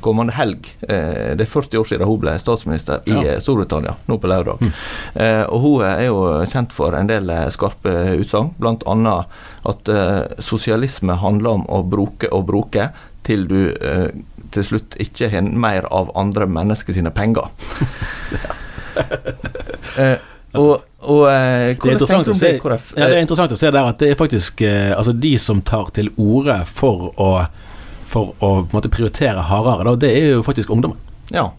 kommende 0.02 0.34
helg 0.38 0.70
Det 0.80 1.44
er 1.44 1.50
40 1.52 1.82
år 1.82 1.88
siden 1.90 2.08
hun 2.08 2.22
ble 2.22 2.36
statsminister 2.40 3.04
i 3.12 3.18
ja. 3.18 3.36
Storbritannia, 3.44 3.98
nå 4.08 4.18
på 4.22 4.30
lørdag. 4.32 4.64
Mm. 4.64 4.72
Og 5.52 5.66
hun 5.66 5.86
er 5.86 6.06
jo 6.08 6.22
kjent 6.50 6.74
for 6.74 6.96
en 6.96 7.10
del 7.12 7.28
skarpe 7.52 7.94
utsagn, 8.16 8.54
bl.a. 8.58 9.18
at 9.74 9.94
sosialisme 10.40 11.20
handler 11.20 11.60
om 11.60 11.68
å 11.68 11.84
bruke 11.84 12.32
og 12.32 12.48
bruke 12.50 12.90
til 13.28 13.46
du 13.52 13.62
til 14.56 14.66
slutt 14.66 14.98
ikke 15.02 15.30
har 15.32 15.46
mer 15.46 15.88
av 15.94 16.12
andre 16.20 16.48
mennesker 16.50 16.94
sine 16.96 17.12
penger. 17.16 17.50
eh, 20.02 20.18
og, 20.58 20.82
og 21.06 21.24
eh, 21.30 21.78
det, 21.78 21.94
er 21.94 21.98
ja, 22.98 23.06
det 23.06 23.16
er 23.16 23.22
interessant 23.22 23.54
å 23.54 23.60
se 23.60 23.70
der 23.70 23.86
at 23.86 24.00
det 24.02 24.12
er 24.12 24.20
faktisk 24.20 24.62
eh, 24.66 24.98
altså 24.98 25.14
de 25.14 25.36
som 25.42 25.62
tar 25.62 25.92
til 25.94 26.10
orde 26.18 26.64
for 26.66 27.12
å, 27.22 27.30
for 28.10 28.34
å 28.46 28.50
måte, 28.74 28.90
prioritere 28.92 29.46
hardere, 29.52 29.86
da, 29.92 29.96
det 30.08 30.14
er 30.18 30.32
jo 30.34 30.46
faktisk 30.46 30.74
ungdommen. 30.74 30.98
Ja. 31.30 31.52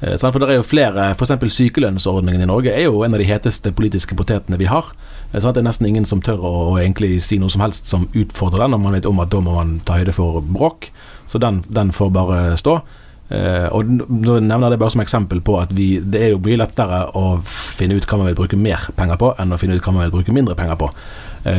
Eh, 0.00 0.14
for 0.18 0.38
det 0.38 0.52
er 0.52 0.60
jo 0.60 0.66
flere, 0.66 1.10
f.eks. 1.16 1.34
sykelønnsordningen 1.54 2.44
i 2.44 2.48
Norge 2.48 2.74
er 2.74 2.86
jo 2.86 3.02
en 3.02 3.16
av 3.16 3.22
de 3.22 3.26
heteste 3.26 3.72
politiske 3.74 4.14
potetene 4.18 4.58
vi 4.60 4.70
har. 4.70 4.92
Eh, 5.32 5.42
det 5.42 5.58
er 5.58 5.66
nesten 5.66 5.88
ingen 5.88 6.06
som 6.06 6.22
tør 6.22 6.44
å, 6.44 6.54
egentlig 6.78 7.18
si 7.24 7.40
noe 7.42 7.50
som 7.50 7.64
helst 7.64 7.90
som 7.90 8.08
utfordrer 8.14 8.66
den, 8.66 8.76
når 8.76 8.84
man 8.84 8.96
vet 8.98 9.10
om 9.10 9.20
at 9.24 9.34
da 9.34 9.42
må 9.42 9.58
man 9.58 9.78
ta 9.86 9.98
høyde 9.98 10.14
for 10.14 10.40
bråk. 10.44 10.90
Så 11.28 11.42
den, 11.42 11.62
den 11.68 11.92
får 11.92 12.14
bare 12.14 12.40
stå. 12.60 12.80
Uh, 13.28 13.68
og 13.76 13.84
nå 13.84 14.38
nevner 14.40 14.70
jeg 14.70 14.72
det 14.72 14.78
bare 14.80 14.92
som 14.94 15.02
eksempel 15.02 15.42
på 15.44 15.58
at 15.60 15.74
vi, 15.76 15.98
det 16.00 16.22
er 16.24 16.30
jo 16.32 16.38
mye 16.40 16.56
lettere 16.62 17.02
å 17.12 17.34
finne 17.44 17.98
ut 17.98 18.06
hva 18.08 18.16
man 18.16 18.30
vil 18.30 18.38
bruke 18.38 18.56
mer 18.56 18.86
penger 18.96 19.20
på, 19.20 19.28
enn 19.36 19.52
å 19.52 19.58
finne 19.60 19.76
ut 19.76 19.84
hva 19.84 19.92
man 19.92 20.06
vil 20.06 20.14
bruke 20.14 20.32
mindre 20.32 20.56
penger 20.56 20.78
på. 20.80 20.88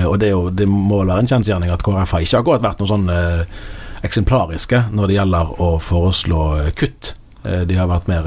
Og 0.10 0.16
det, 0.18 0.32
jo, 0.32 0.48
det, 0.50 0.66
må 0.66 1.04
vel 1.04 1.12
være 1.12 1.28
en 1.28 1.30
kjensgjerning 1.30 1.70
at 1.70 1.86
KrF 1.86 2.16
har 2.16 2.26
ikke 2.26 2.42
akkurat 2.42 2.66
vært 2.66 2.82
noe 2.82 2.90
sånn 2.90 3.06
eksemplariske 4.10 4.82
når 4.98 5.12
det 5.12 5.20
gjelder 5.20 5.54
å 5.62 5.70
foreslå 5.84 6.42
kutt. 6.82 7.14
De 7.44 7.76
har 7.78 7.88
vært 7.88 8.10
mer 8.12 8.26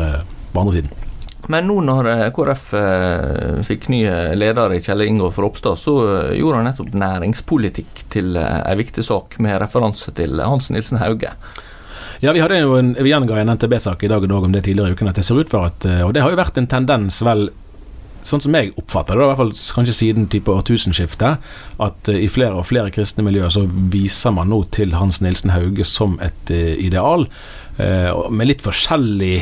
på 0.53 0.61
andre 0.63 0.79
siden. 0.79 1.03
Men 1.51 1.67
nå 1.67 1.81
når 1.83 2.09
eh, 2.11 2.29
KrF 2.35 2.69
eh, 2.79 3.61
fikk 3.67 3.89
ny 3.91 4.03
leder 4.39 4.77
i 4.77 4.81
Kjell 4.83 5.03
Ingolf 5.09 5.41
Ropstad, 5.43 5.81
så 5.81 5.97
eh, 6.07 6.35
gjorde 6.39 6.61
han 6.61 6.69
nettopp 6.71 6.93
næringspolitikk 6.95 8.05
til 8.15 8.37
en 8.39 8.79
viktig 8.79 9.05
sak, 9.07 9.39
med 9.43 9.59
referanse 9.63 10.15
til 10.15 10.43
Hans 10.43 10.71
Nilsen 10.71 11.01
Hauge. 11.03 11.33
Ja, 12.23 12.31
Vi 12.31 12.39
hadde 12.39 12.61
jo 12.61 12.77
en, 12.79 12.93
vi 12.95 13.11
gjenga 13.11 13.41
en 13.41 13.51
NTB-sak 13.57 14.05
i 14.07 14.13
dag 14.13 14.23
og 14.23 14.31
dag 14.31 14.47
om 14.47 14.55
det 14.55 14.63
tidligere 14.69 14.93
i 14.93 14.95
uken. 14.95 15.11
at 15.11 15.19
det 15.19 15.25
ser 15.27 15.41
ut 15.41 15.51
for 15.51 15.67
at, 15.67 15.87
Og 16.07 16.15
det 16.15 16.23
har 16.23 16.31
jo 16.31 16.39
vært 16.39 16.61
en 16.61 16.71
tendens, 16.71 17.19
vel, 17.27 17.49
sånn 18.23 18.45
som 18.45 18.55
jeg 18.55 18.71
oppfatter 18.79 19.19
det, 19.19 19.25
i 19.25 19.31
hvert 19.33 19.41
fall 19.41 19.51
kanskje 19.51 19.97
siden 19.97 20.29
type 20.31 20.55
årtusenskiftet, 20.55 21.43
at 21.83 22.13
i 22.15 22.29
flere 22.31 22.55
og 22.55 22.69
flere 22.69 22.95
kristne 22.95 23.27
miljøer 23.27 23.51
så 23.51 23.65
viser 23.67 24.37
man 24.39 24.55
nå 24.55 24.61
til 24.71 24.95
Hans 24.95 25.19
Nilsen 25.19 25.51
Hauge 25.51 25.83
som 25.83 26.15
et 26.23 26.55
ideal, 26.55 27.27
med 27.79 28.47
litt 28.49 28.63
forskjellig 28.65 29.37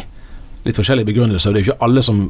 litt 0.66 0.76
forskjellige 0.76 1.08
begrunnelser. 1.08 1.52
Det 1.52 1.60
er 1.60 1.64
jo 1.64 1.72
ikke 1.72 1.86
alle 1.86 2.02
som 2.04 2.20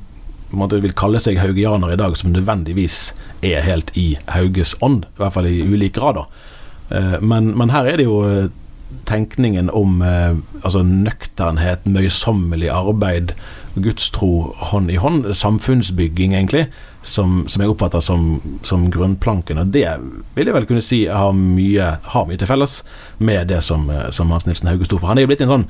måte, 0.54 0.80
vil 0.82 0.94
kalle 0.98 1.20
seg 1.22 1.38
haugianer 1.40 1.94
i 1.94 1.98
dag, 2.00 2.16
som 2.18 2.32
nødvendigvis 2.34 3.10
er 3.46 3.62
helt 3.66 3.92
i 3.98 4.14
Hauges 4.34 4.76
ånd. 4.84 5.06
I 5.06 5.22
hvert 5.22 5.36
fall 5.36 5.50
i 5.50 5.60
ulik 5.62 5.96
grad. 5.98 6.24
Eh, 6.90 7.18
Men, 7.20 7.56
men 7.58 7.70
her 7.70 7.86
er 7.86 8.00
det 8.00 8.06
jo 8.06 8.22
eh, 8.26 8.50
tenkningen 9.06 9.70
om 9.70 10.02
eh, 10.02 10.34
altså 10.62 10.82
nøkternhet, 10.82 11.86
møysommelig 11.86 12.70
arbeid, 12.74 13.34
gudstro 13.74 14.54
hånd 14.70 14.90
i 14.90 14.98
hånd, 15.00 15.28
samfunnsbygging 15.36 16.34
egentlig, 16.34 16.66
som, 17.02 17.44
som 17.48 17.62
jeg 17.62 17.72
oppfatter 17.72 18.02
som, 18.04 18.40
som 18.66 18.88
grunnplanken. 18.92 19.60
Og 19.62 19.70
det 19.72 19.86
vil 20.36 20.50
jeg 20.50 20.56
vel 20.56 20.66
kunne 20.68 20.84
si 20.84 21.04
har 21.08 21.32
mye, 21.36 21.94
har 22.12 22.26
mye 22.28 22.40
til 22.40 22.50
felles 22.50 22.80
med 23.18 23.48
det 23.52 23.62
som, 23.64 23.86
som 24.12 24.32
Hans 24.34 24.46
Nilsen 24.48 24.68
Hauge 24.68 24.88
sto 24.88 24.98
for. 24.98 25.08
Han 25.12 25.20
er 25.20 25.24
jo 25.24 25.30
blitt 25.30 25.44
en 25.46 25.52
sånn 25.52 25.66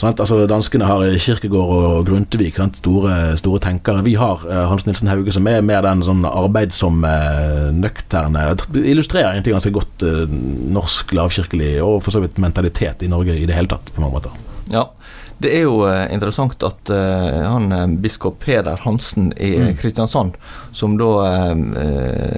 sant? 0.00 0.20
altså 0.20 0.42
Danskene 0.50 0.88
har 0.88 1.04
Kirkegård 1.22 1.72
og 1.76 2.10
Grundtvig. 2.10 2.52
Store, 2.76 3.36
store 3.40 3.60
tenkere. 3.62 4.04
Vi 4.06 4.16
har 4.20 4.44
eh, 4.48 4.64
Hans 4.70 4.86
Nilsen 4.88 5.10
Hauge, 5.10 5.32
som 5.34 5.46
er 5.48 5.64
mer 5.64 5.84
den 5.86 6.04
sånn 6.04 6.24
arbeidsomme, 6.28 7.12
nøkterne 7.76 8.46
Illustrerer 8.76 9.32
egentlig 9.32 9.56
ganske 9.56 9.74
godt 9.74 10.04
eh, 10.06 10.24
norsk 10.76 11.14
lavkirkelig 11.16 11.76
og 11.84 12.00
for 12.04 12.14
så 12.14 12.22
vidt 12.24 12.40
mentalitet 12.42 13.04
i 13.04 13.10
Norge 13.12 13.36
i 13.36 13.46
det 13.48 13.56
hele 13.56 13.70
tatt, 13.70 13.92
på 13.94 14.04
mange 14.04 14.18
måter. 14.18 14.36
Ja. 14.72 14.88
Det 15.38 15.50
er 15.52 15.66
jo 15.66 15.82
eh, 15.84 16.06
interessant 16.14 16.62
at 16.64 16.88
eh, 16.92 17.42
han 17.44 17.72
eh, 17.72 17.86
biskop 18.00 18.38
Peder 18.44 18.80
Hansen 18.86 19.32
i 19.36 19.52
Mm. 19.56 19.76
Kristiansand, 19.76 20.34
som 20.72 20.98
da 20.98 21.06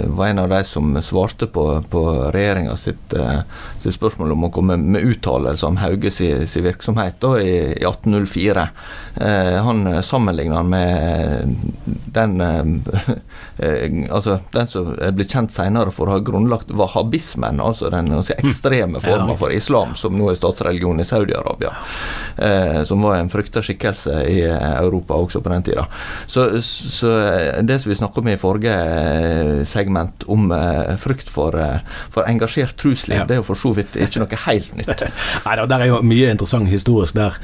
var 0.06 0.26
en 0.28 0.38
av 0.38 0.48
de 0.48 0.58
som 0.64 0.92
svarte 1.02 1.46
på, 1.50 1.64
på 1.90 2.02
regjeringa 2.32 2.76
sitt, 2.78 3.14
sitt 3.82 3.94
spørsmål 3.96 4.32
om 4.36 4.44
å 4.46 4.50
komme 4.54 4.76
med 4.78 5.02
uttalelser 5.02 5.66
om 5.68 5.78
Hauge 5.82 6.12
si, 6.14 6.28
si 6.46 6.62
virksomhet 6.62 7.18
da, 7.20 7.32
i, 7.42 7.56
i 7.74 7.84
1804, 7.84 8.66
eh, 9.16 9.56
han 9.66 9.82
sammenligna 10.06 10.62
med 10.62 11.56
den 12.14 12.38
altså 14.14 14.38
den 14.54 14.70
som 14.70 14.92
blir 14.94 15.26
kjent 15.28 15.52
senere 15.54 15.90
for 15.94 16.06
å 16.08 16.16
ha 16.16 16.22
grunnlagt 16.24 16.70
wahhabismen, 16.70 17.58
altså 17.60 17.90
den 17.94 18.12
ganske 18.14 18.38
ekstreme 18.38 19.02
forma 19.02 19.34
Ja. 19.34 19.38
for 19.42 19.52
islam 19.54 19.96
som 19.98 20.14
nå 20.18 20.30
er 20.30 20.38
statsreligion 20.38 21.02
i 21.02 21.08
Saudi-Arabia. 21.08 21.74
Som 22.88 23.02
var 23.04 23.18
en 23.20 23.28
frykta 23.32 23.60
skikkelse 23.64 24.14
i 24.30 24.38
eh, 24.48 24.68
Europa 24.80 25.16
også 25.18 25.42
på 25.44 25.52
den 25.52 25.64
tida. 25.66 25.84
Så, 26.30 26.46
så 26.64 27.10
eh, 27.20 27.58
det 27.68 27.76
som 27.82 27.90
vi 27.92 27.98
snakket 27.98 28.22
om 28.22 28.30
i 28.32 28.36
forrige 28.40 28.74
eh, 28.74 29.50
segment, 29.68 30.24
om 30.32 30.48
frykt 31.02 31.28
for, 31.32 31.54
for 32.14 32.28
engasjert 32.30 32.76
trusliv, 32.80 33.18
Ja. 33.18 33.24
det 33.28 33.36
er 33.36 33.40
jo 33.42 33.46
for 33.48 33.58
så 33.58 33.72
vidt 33.76 33.96
ikke 33.98 34.22
noe 34.22 34.38
helt 34.46 34.74
nytt. 34.78 35.02
Nei, 35.46 35.56
Der 35.68 35.82
er 35.84 35.90
jo 35.90 36.00
mye 36.06 36.30
interessant 36.32 36.70
historisk 36.70 37.16
der, 37.18 37.36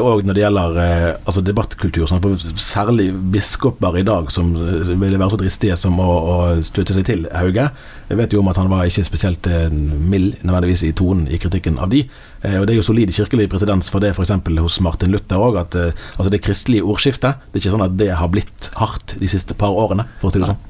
òg 0.00 0.24
når 0.24 0.36
det 0.36 0.42
gjelder 0.44 0.78
altså 1.24 1.42
debattkultur. 1.44 2.06
Sånn, 2.10 2.22
for 2.24 2.36
særlig 2.60 3.10
biskoper 3.34 3.98
i 4.00 4.04
dag 4.06 4.30
som 4.34 4.52
ville 4.56 5.20
være 5.20 5.34
så 5.34 5.40
dristige 5.40 5.76
som 5.80 5.98
å, 6.02 6.08
å 6.08 6.36
støtte 6.64 6.96
seg 6.96 7.06
til 7.08 7.26
Hauge. 7.36 7.68
Jeg 8.10 8.20
vet 8.20 8.34
jo 8.36 8.42
om 8.42 8.50
at 8.52 8.58
han 8.60 8.68
var 8.72 8.84
ikke 8.88 9.06
spesielt 9.06 9.48
mild 9.72 10.40
nødvendigvis 10.44 10.84
i 10.88 10.92
tonen 10.96 11.28
i 11.32 11.38
kritikken 11.40 11.78
av 11.80 11.92
de. 11.94 12.02
Og 12.44 12.66
Det 12.68 12.74
er 12.74 12.76
jo 12.80 12.84
solid 12.84 13.12
kirkelig 13.16 13.46
presedens 13.52 13.88
for 13.92 14.04
det 14.04 14.10
f.eks. 14.12 14.34
hos 14.60 14.73
Martin 14.82 15.14
Luther 15.14 15.42
òg. 15.42 15.60
At 15.60 15.78
eh, 15.78 16.04
altså 16.16 16.32
det 16.32 16.42
kristelige 16.44 16.84
ordskiftet 16.84 17.42
Det 17.50 17.58
er 17.58 17.64
ikke 17.64 17.74
sånn 17.76 17.88
at 17.88 17.98
det 18.00 18.12
har 18.18 18.30
blitt 18.32 18.70
hardt 18.80 19.18
de 19.20 19.30
siste 19.30 19.54
par 19.58 19.74
årene, 19.74 20.08
for 20.20 20.30
å 20.30 20.34
si 20.34 20.42
det 20.42 20.50
sånn. 20.50 20.62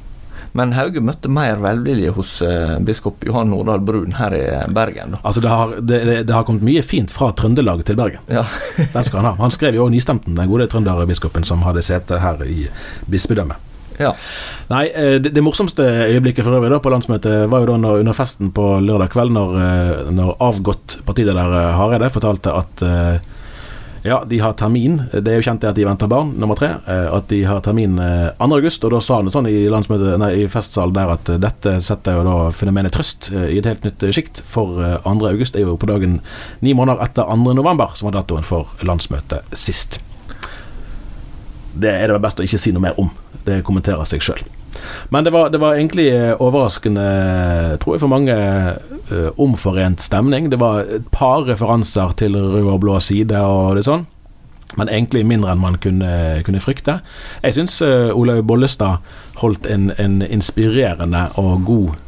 Men 0.54 0.70
Hauge 0.76 1.00
møtte 1.02 1.26
mer 1.34 1.58
velvilje 1.58 2.12
hos 2.14 2.36
eh, 2.46 2.76
biskop 2.86 3.24
Johan 3.26 3.48
Nordahl 3.50 3.80
Brun 3.82 4.14
her 4.20 4.36
i 4.38 4.44
Bergen. 4.70 5.16
Da. 5.16 5.18
Altså 5.26 5.42
det 5.42 5.50
har, 5.50 5.72
det, 5.82 5.98
det, 6.28 6.34
har 6.34 6.46
kommet 6.46 6.62
mye 6.62 6.82
fint 6.86 7.10
fra 7.10 7.32
Trøndelag 7.34 7.82
til 7.88 7.98
Bergen. 7.98 8.22
Ja. 8.30 8.44
Den 8.94 9.06
skal 9.06 9.18
han 9.18 9.32
ha. 9.32 9.34
Han 9.40 9.54
skrev 9.54 9.74
jo 9.74 9.88
òg 9.88 9.90
Nystemten, 9.90 10.36
den 10.38 10.50
gode 10.50 10.68
trønderbiskopen 10.70 11.46
som 11.46 11.66
hadde 11.66 11.82
sete 11.82 12.22
her 12.22 12.46
i 12.46 12.68
bispedømmet. 13.10 13.72
ja. 13.98 14.14
Nei, 14.70 14.86
eh, 14.94 15.16
det, 15.22 15.34
det 15.34 15.42
morsomste 15.44 15.84
øyeblikket 16.06 16.46
for 16.46 16.54
øvrig 16.56 16.70
da 16.72 16.80
på 16.82 16.94
landsmøtet 16.94 17.50
var 17.50 17.64
jo 17.64 17.72
da 17.72 17.80
når, 17.82 18.04
under 18.04 18.16
festen 18.16 18.54
på 18.54 18.68
lørdag 18.86 19.10
kveld, 19.12 19.34
når, 19.34 19.58
eh, 19.58 20.12
når 20.14 20.36
avgått 20.38 21.00
partileder 21.06 21.58
eh, 21.58 21.74
Hareide 21.80 22.14
fortalte 22.14 22.54
at 22.62 22.86
eh, 22.86 23.33
ja, 24.04 24.18
de 24.28 24.38
har 24.38 24.52
termin. 24.52 24.98
Det 25.12 25.32
er 25.32 25.38
jo 25.40 25.44
kjent 25.46 25.62
det 25.64 25.70
at 25.70 25.76
de 25.78 25.84
venter 25.88 26.10
barn, 26.12 26.34
nummer 26.36 26.58
tre. 26.58 26.74
eh, 26.86 27.06
At 27.16 27.28
de 27.32 27.38
har 27.48 27.62
termin 27.64 27.98
eh, 27.98 28.30
2. 28.36 28.48
august. 28.58 28.84
Og 28.84 28.92
da 28.92 29.00
sa 29.00 29.16
han 29.22 29.30
sånn 29.32 29.48
i, 29.48 29.64
nei, 30.20 30.30
i 30.42 30.48
festsalen 30.52 30.92
der 30.96 31.12
at 31.14 31.30
eh, 31.32 31.38
dette 31.40 31.78
setter 31.80 32.18
jo 32.18 32.24
da 32.28 32.34
fenomenet 32.52 32.92
trøst 32.92 33.30
eh, 33.32 33.46
i 33.54 33.60
et 33.62 33.68
helt 33.70 33.86
nytt 33.88 34.04
eh, 34.04 34.12
sjikt. 34.12 34.42
For 34.44 34.76
eh, 34.84 34.98
2. 35.06 35.14
august 35.32 35.56
er 35.56 35.64
jo 35.64 35.78
på 35.80 35.88
dagen 35.88 36.18
ni 36.60 36.74
måneder 36.76 37.00
etter 37.06 37.24
2. 37.32 37.54
november, 37.56 37.96
som 37.96 38.10
var 38.10 38.18
datoen 38.20 38.44
for 38.44 38.68
landsmøtet 38.84 39.56
sist. 39.56 40.00
Det 41.74 41.90
er 41.90 42.12
det 42.12 42.20
best 42.22 42.38
å 42.38 42.44
ikke 42.46 42.60
si 42.60 42.74
noe 42.76 42.84
mer 42.84 43.00
om. 43.00 43.08
Det 43.48 43.62
kommenterer 43.66 44.04
seg 44.06 44.22
sjøl. 44.22 44.44
Men 45.14 45.26
det 45.26 45.32
var, 45.34 45.50
det 45.52 45.60
var 45.62 45.76
egentlig 45.78 46.08
eh, 46.12 46.32
overraskende, 46.42 47.04
tror 47.82 47.96
jeg, 47.96 48.02
for 48.02 48.12
mange 48.12 48.34
uh, 48.34 49.30
omforent 49.40 50.02
stemning. 50.02 50.50
Det 50.50 50.60
var 50.60 50.84
et 50.98 51.06
par 51.14 51.46
referanser 51.48 52.16
til 52.18 52.38
rød 52.38 52.72
og 52.72 52.80
blå 52.84 52.98
side 53.04 53.38
og 53.40 53.78
det 53.78 53.86
sånn. 53.86 54.06
Men 54.78 54.90
egentlig 54.90 55.22
mindre 55.26 55.52
enn 55.54 55.62
man 55.62 55.78
kunne, 55.82 56.42
kunne 56.46 56.62
frykte. 56.62 56.98
Jeg 57.44 57.58
syns 57.58 57.78
uh, 57.84 58.10
Olaug 58.16 58.42
Bollestad 58.48 59.04
holdt 59.42 59.68
en, 59.70 59.90
en 59.98 60.22
inspirerende 60.26 61.28
og 61.40 61.64
god 61.66 61.88
eh, 61.92 61.98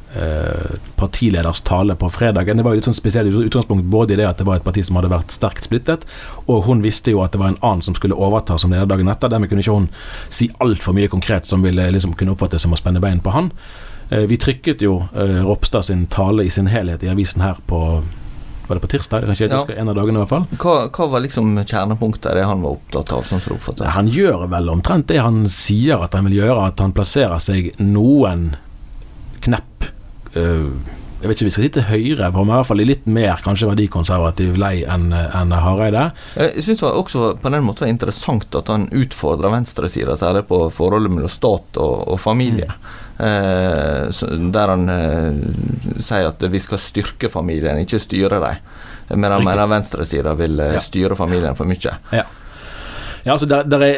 partileders 0.96 1.60
tale 1.66 1.92
på 1.98 2.08
fredagen. 2.08 2.56
Det 2.56 2.64
var 2.64 2.72
jo 2.72 2.78
litt 2.78 2.86
sånn 2.88 2.96
spesielt 2.96 3.34
utgangspunkt 3.36 3.88
både 3.92 4.14
i 4.14 4.20
det 4.20 4.28
at 4.28 4.38
det 4.40 4.46
var 4.48 4.60
et 4.60 4.64
parti 4.64 4.84
som 4.86 4.96
hadde 4.96 5.10
vært 5.12 5.34
sterkt 5.34 5.66
splittet, 5.66 6.06
og 6.46 6.62
hun 6.68 6.80
visste 6.84 7.12
jo 7.12 7.20
at 7.24 7.34
det 7.34 7.40
var 7.42 7.52
en 7.52 7.58
annen 7.60 7.84
som 7.84 7.96
skulle 7.98 8.16
overta 8.16 8.56
som 8.56 8.72
leder 8.72 8.88
dagen 8.88 9.10
etter. 9.12 9.28
Dermed 9.32 9.50
kunne 9.50 9.64
ikke 9.64 9.76
hun 9.76 9.90
si 10.32 10.48
altfor 10.64 10.96
mye 10.96 11.10
konkret 11.12 11.50
som 11.50 11.66
ville 11.66 11.90
liksom 11.92 12.14
kunne 12.16 12.32
oppfattes 12.32 12.64
som 12.64 12.72
å 12.72 12.80
spenne 12.80 13.02
bein 13.02 13.20
på 13.20 13.34
han. 13.34 13.50
Eh, 14.08 14.24
vi 14.30 14.38
trykket 14.38 14.86
jo 14.86 15.00
eh, 15.16 15.42
Ropstad 15.44 15.90
sin 15.90 16.06
tale 16.06 16.46
i 16.46 16.50
sin 16.50 16.70
helhet 16.70 17.02
i 17.02 17.10
avisen 17.10 17.42
her 17.44 17.58
på 17.66 17.82
var 18.66 18.76
det 18.76 18.82
på 18.82 18.88
tirsdag? 18.90 19.20
Det 19.20 19.26
kan 19.26 19.34
ikke 19.36 19.44
jeg 19.44 19.76
Ja. 19.76 19.80
En 19.80 19.88
av 19.88 19.94
dagene 19.94 20.18
i 20.18 20.22
hvert 20.24 20.28
fall. 20.28 20.46
Hva, 20.58 20.88
hva 20.90 21.06
var 21.10 21.22
liksom 21.22 21.52
kjernepunktet 21.62 22.34
det 22.34 22.46
han 22.48 22.64
var 22.64 22.80
opptatt 22.80 23.12
av, 23.14 23.22
sånn 23.22 23.40
som 23.40 23.52
du 23.52 23.58
oppfattet? 23.60 23.86
Han 23.94 24.08
gjør 24.10 24.48
vel 24.50 24.70
omtrent 24.72 25.06
det 25.06 25.20
han 25.22 25.44
sier 25.46 26.02
at 26.02 26.16
han 26.18 26.26
vil 26.26 26.40
gjøre, 26.40 26.64
at 26.72 26.82
han 26.82 26.94
plasserer 26.96 27.38
seg 27.38 27.70
noen 27.78 28.56
knepp 29.46 29.86
Jeg 30.36 31.30
vet 31.30 31.38
ikke 31.40 31.46
vi 31.48 31.52
skal 31.54 31.64
si 31.64 31.70
til 31.72 31.84
høyre, 31.88 32.26
men 32.34 32.50
i 32.50 32.52
hvert 32.52 32.66
fall 32.68 32.82
i 32.82 32.86
litt 32.86 33.06
mer 33.08 33.40
kanskje 33.42 33.70
verdikonservativ 33.70 34.58
lei 34.60 34.82
enn 34.84 35.06
en 35.16 35.54
Hareide. 35.64 36.02
Jeg 36.36 36.62
syns 36.66 36.82
også 36.84 37.30
på 37.40 37.52
den 37.54 37.64
måten 37.64 37.86
var 37.86 37.92
interessant 37.94 38.54
at 38.60 38.68
han 38.68 38.84
utfordra 38.92 39.48
venstresida, 39.54 40.12
særlig 40.20 40.44
på 40.50 40.58
forholdet 40.76 41.14
mellom 41.14 41.32
stat 41.32 41.80
og, 41.80 42.04
og 42.12 42.20
familie. 42.20 42.68
Eh, 43.16 44.10
så- 44.12 44.28
der 44.52 44.74
han 44.74 44.88
eh, 44.92 46.00
sier 46.04 46.28
at 46.28 46.44
vi 46.52 46.60
skal 46.60 46.78
styrke 46.84 47.30
familien, 47.32 47.80
ikke 47.80 47.98
styre 48.04 48.42
dem. 48.44 48.60
Men 49.16 49.32
han 49.32 49.44
mener 49.46 49.66
venstresida 49.72 50.34
vil 50.36 50.60
eh, 50.60 50.74
Ja. 50.76 50.80
styre 50.84 51.16
familien 51.16 51.56
for 51.56 51.64
mye. 51.64 51.96
Ja, 52.12 52.24
ja 53.24 53.32
altså 53.32 53.48
der, 53.48 53.64
der 53.64 53.80
er 53.88 53.96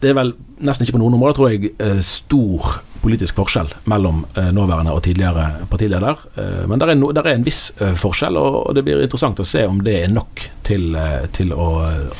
Det 0.00 0.10
er 0.12 0.14
vel 0.14 0.30
nesten 0.62 0.86
ikke 0.86 0.94
på 0.94 1.02
noen 1.02 1.14
områder, 1.18 1.34
tror 1.34 1.50
jeg, 1.50 1.72
eh, 1.82 1.98
stor 2.06 2.76
politisk 3.04 3.36
forskjell 3.36 3.70
mellom 3.90 4.24
eh, 4.36 4.50
nåværende 4.54 4.94
og 4.96 5.02
tidligere 5.04 5.66
partileder. 5.70 6.24
Eh, 6.36 6.66
Men 6.68 6.80
det 6.80 6.88
er, 6.88 6.98
no, 6.98 7.10
er 7.12 7.30
en 7.34 7.46
viss 7.46 7.70
eh, 7.78 7.94
forskjell, 8.00 8.38
og 8.40 8.74
det 8.76 8.84
blir 8.86 9.04
interessant 9.04 9.40
å 9.40 9.48
se 9.48 9.66
om 9.68 9.82
det 9.84 9.98
er 10.02 10.12
nok 10.12 10.46
til, 10.64 10.96
til 11.36 11.52
å, 11.52 11.68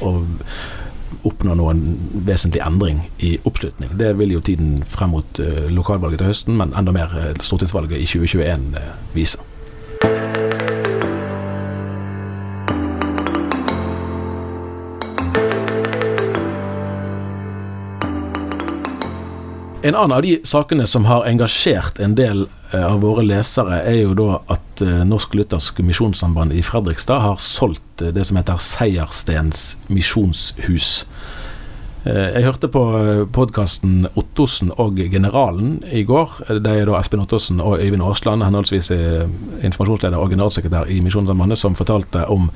å 0.04 0.14
oppnå 1.24 1.56
noen 1.56 1.82
vesentlig 2.28 2.60
endring 2.64 3.00
i 3.24 3.36
oppslutning. 3.48 3.96
Det 3.96 4.12
vil 4.18 4.36
jo 4.36 4.44
tiden 4.44 4.82
frem 4.88 5.14
mot 5.16 5.40
lokalvalget 5.72 6.20
til 6.20 6.32
høsten, 6.34 6.58
men 6.60 6.76
enda 6.76 6.92
mer 6.92 7.14
stortingsvalget 7.40 8.02
i 8.02 8.08
2021 8.10 8.72
eh, 8.80 8.90
vise. 9.16 10.43
En 19.84 19.94
annen 19.94 20.16
av 20.16 20.22
de 20.22 20.38
sakene 20.48 20.86
som 20.86 21.04
har 21.04 21.26
engasjert 21.28 21.98
en 22.00 22.14
del 22.16 22.46
eh, 22.72 22.84
av 22.86 23.02
våre 23.04 23.20
lesere, 23.26 23.82
er 23.84 23.98
jo 23.98 24.14
da 24.16 24.38
at 24.54 24.80
eh, 24.80 25.02
Norsk 25.04 25.34
Luthersk 25.36 25.82
Misjonssamband 25.84 26.54
i 26.56 26.62
Fredrikstad 26.64 27.20
har 27.20 27.42
solgt 27.44 28.00
eh, 28.00 28.14
det 28.16 28.24
som 28.24 28.38
heter 28.40 28.62
Seierstens 28.64 29.74
misjonshus. 29.92 31.04
Jeg 32.04 32.44
hørte 32.44 32.68
på 32.68 32.80
podkasten 33.32 34.10
Ottosen 34.12 34.68
og 34.76 34.98
Generalen 35.08 35.78
i 35.88 36.02
går. 36.04 36.34
Det 36.60 36.74
er 36.82 36.84
da 36.84 36.98
Espen 36.98 37.22
Ottosen 37.22 37.62
og 37.64 37.80
Øyvind 37.80 38.04
Aasland, 38.04 38.44
henholdsvis 38.44 38.90
informasjonsleder 38.92 40.20
og 40.20 40.34
generalsekretær 40.34 40.92
i 40.92 40.98
Misjonssambandet, 41.00 41.62
som 41.62 41.76
fortalte 41.78 42.26
om 42.28 42.50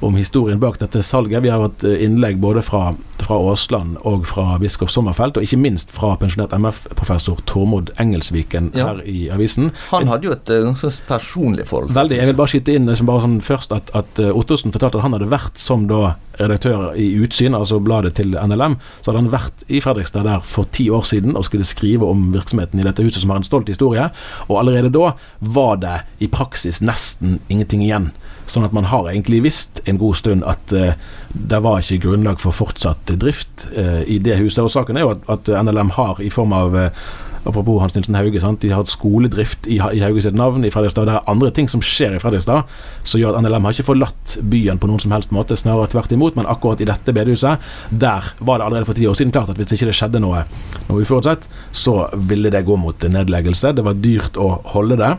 om 0.00 0.16
historien 0.16 0.58
bak 0.60 0.78
dette 0.78 1.02
salget. 1.02 1.42
Vi 1.42 1.48
har 1.52 1.62
hatt 1.62 1.84
eh, 1.84 2.02
innlegg 2.04 2.38
både 2.42 2.62
fra, 2.62 2.90
fra 3.22 3.38
Aasland 3.50 3.96
og 4.06 4.26
fra 4.28 4.58
biskop 4.60 4.90
Sommerfelt, 4.92 5.36
og 5.40 5.46
ikke 5.46 5.58
minst 5.60 5.90
fra 5.94 6.14
pensjonert 6.20 6.52
MF-professor 6.56 7.40
Tormod 7.48 7.90
Engelsviken 8.02 8.72
Ja. 8.76 8.90
her 8.92 9.02
i 9.08 9.28
avisen. 9.32 9.70
Han 9.90 10.08
hadde 10.10 10.28
jo 10.28 10.32
et 10.36 10.50
eh, 10.52 10.62
ganske 10.66 10.92
personlig 11.08 11.66
forhold. 11.66 11.94
Veldig. 11.96 12.18
Jeg 12.20 12.26
vil 12.32 12.38
bare 12.42 12.52
skyte 12.54 12.76
inn 12.76 12.86
liksom 12.90 13.06
bare 13.08 13.24
sånn 13.24 13.40
først 13.40 13.72
at, 13.72 13.90
at 13.96 14.20
eh, 14.22 14.32
Ottosen 14.36 14.72
fortalte 14.74 14.98
at 15.00 15.06
han 15.08 15.16
hadde 15.16 15.30
vært 15.32 15.56
som 15.60 15.86
da 15.90 16.14
redaktør 16.38 16.92
i 16.98 17.08
Utsyn, 17.22 17.56
altså 17.56 17.80
bladet 17.82 18.14
til 18.18 18.36
NLM, 18.36 18.76
så 19.00 19.10
hadde 19.10 19.22
han 19.24 19.32
vært 19.32 19.64
i 19.68 19.80
Fredrikstad 19.84 20.26
der 20.28 20.44
for 20.46 20.68
ti 20.74 20.88
år 20.92 21.06
siden 21.08 21.36
og 21.36 21.46
skulle 21.48 21.66
skrive 21.68 22.08
om 22.08 22.28
virksomheten 22.34 22.80
i 22.80 22.86
dette 22.86 23.04
huset, 23.04 23.22
som 23.22 23.32
har 23.32 23.40
en 23.40 23.48
stolt 23.48 23.70
historie. 23.72 24.08
Og 24.48 24.60
allerede 24.60 24.92
da 24.94 25.12
var 25.40 25.82
det 25.82 25.98
i 26.24 26.30
praksis 26.32 26.82
nesten 26.84 27.40
ingenting 27.48 27.84
igjen. 27.86 28.10
Sånn 28.46 28.66
at 28.66 28.74
man 28.76 28.86
har 28.86 29.08
egentlig 29.10 29.42
visst 29.48 29.80
en 29.90 29.98
god 29.98 30.18
stund 30.20 30.46
at 30.46 30.74
uh, 30.76 30.92
det 31.34 31.62
var 31.64 31.82
ikke 31.82 32.04
grunnlag 32.04 32.38
for 32.42 32.54
fortsatt 32.54 33.16
drift 33.18 33.66
uh, 33.74 34.02
i 34.06 34.20
det 34.22 34.38
huset. 34.38 34.62
Og 34.62 34.70
saken 34.72 34.98
er 34.98 35.06
jo 35.06 35.14
at, 35.16 35.24
at 35.32 35.50
NLM 35.66 35.96
har 35.98 36.22
i 36.22 36.30
form 36.30 36.54
av 36.54 36.76
uh, 36.78 37.08
Apropos 37.46 37.78
Hans 37.80 37.94
Nilsen 37.96 38.16
Hauge. 38.18 38.40
Sant? 38.42 38.60
De 38.62 38.72
har 38.72 38.82
hatt 38.82 38.90
skoledrift 38.90 39.68
i, 39.70 39.78
i 39.78 40.02
Hauge 40.02 40.24
sitt 40.24 40.36
navn 40.38 40.66
i 40.66 40.72
Fredrikstad. 40.72 41.08
Det 41.08 41.16
er 41.16 41.30
andre 41.30 41.52
ting 41.54 41.70
som 41.70 41.84
skjer 41.84 42.16
i 42.16 42.22
Fredrikstad 42.22 42.66
som 43.06 43.22
gjør 43.22 43.38
at 43.38 43.46
NLM 43.46 43.68
har 43.68 43.76
ikke 43.76 43.88
forlatt 43.90 44.36
byen 44.42 44.80
på 44.82 44.90
noen 44.90 45.02
som 45.02 45.14
helst 45.14 45.34
måte, 45.34 45.58
snarere 45.58 45.90
tvert 45.92 46.12
imot. 46.16 46.36
Men 46.38 46.50
akkurat 46.50 46.82
i 46.82 46.88
dette 46.88 47.14
bedehuset, 47.16 47.70
der 47.90 48.32
var 48.38 48.60
det 48.60 48.68
allerede 48.68 48.90
for 48.90 48.98
ti 48.98 49.06
år 49.08 49.16
siden 49.18 49.34
klart 49.34 49.52
at 49.52 49.60
hvis 49.60 49.76
ikke 49.76 49.90
det 49.90 49.96
skjedde 49.98 50.22
noe, 50.24 50.44
noe 50.90 51.06
uforutsett, 51.06 51.48
så 51.72 51.98
ville 52.28 52.52
det 52.52 52.66
gå 52.66 52.76
mot 52.80 53.08
nedleggelse. 53.16 53.74
Det 53.76 53.86
var 53.86 53.98
dyrt 54.02 54.38
å 54.40 54.50
holde 54.74 55.00
det. 55.00 55.14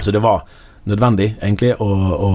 Så 0.00 0.14
det 0.14 0.22
var 0.24 0.46
nødvendig 0.88 1.34
egentlig 1.42 1.74
å, 1.82 1.88
å, 1.88 2.30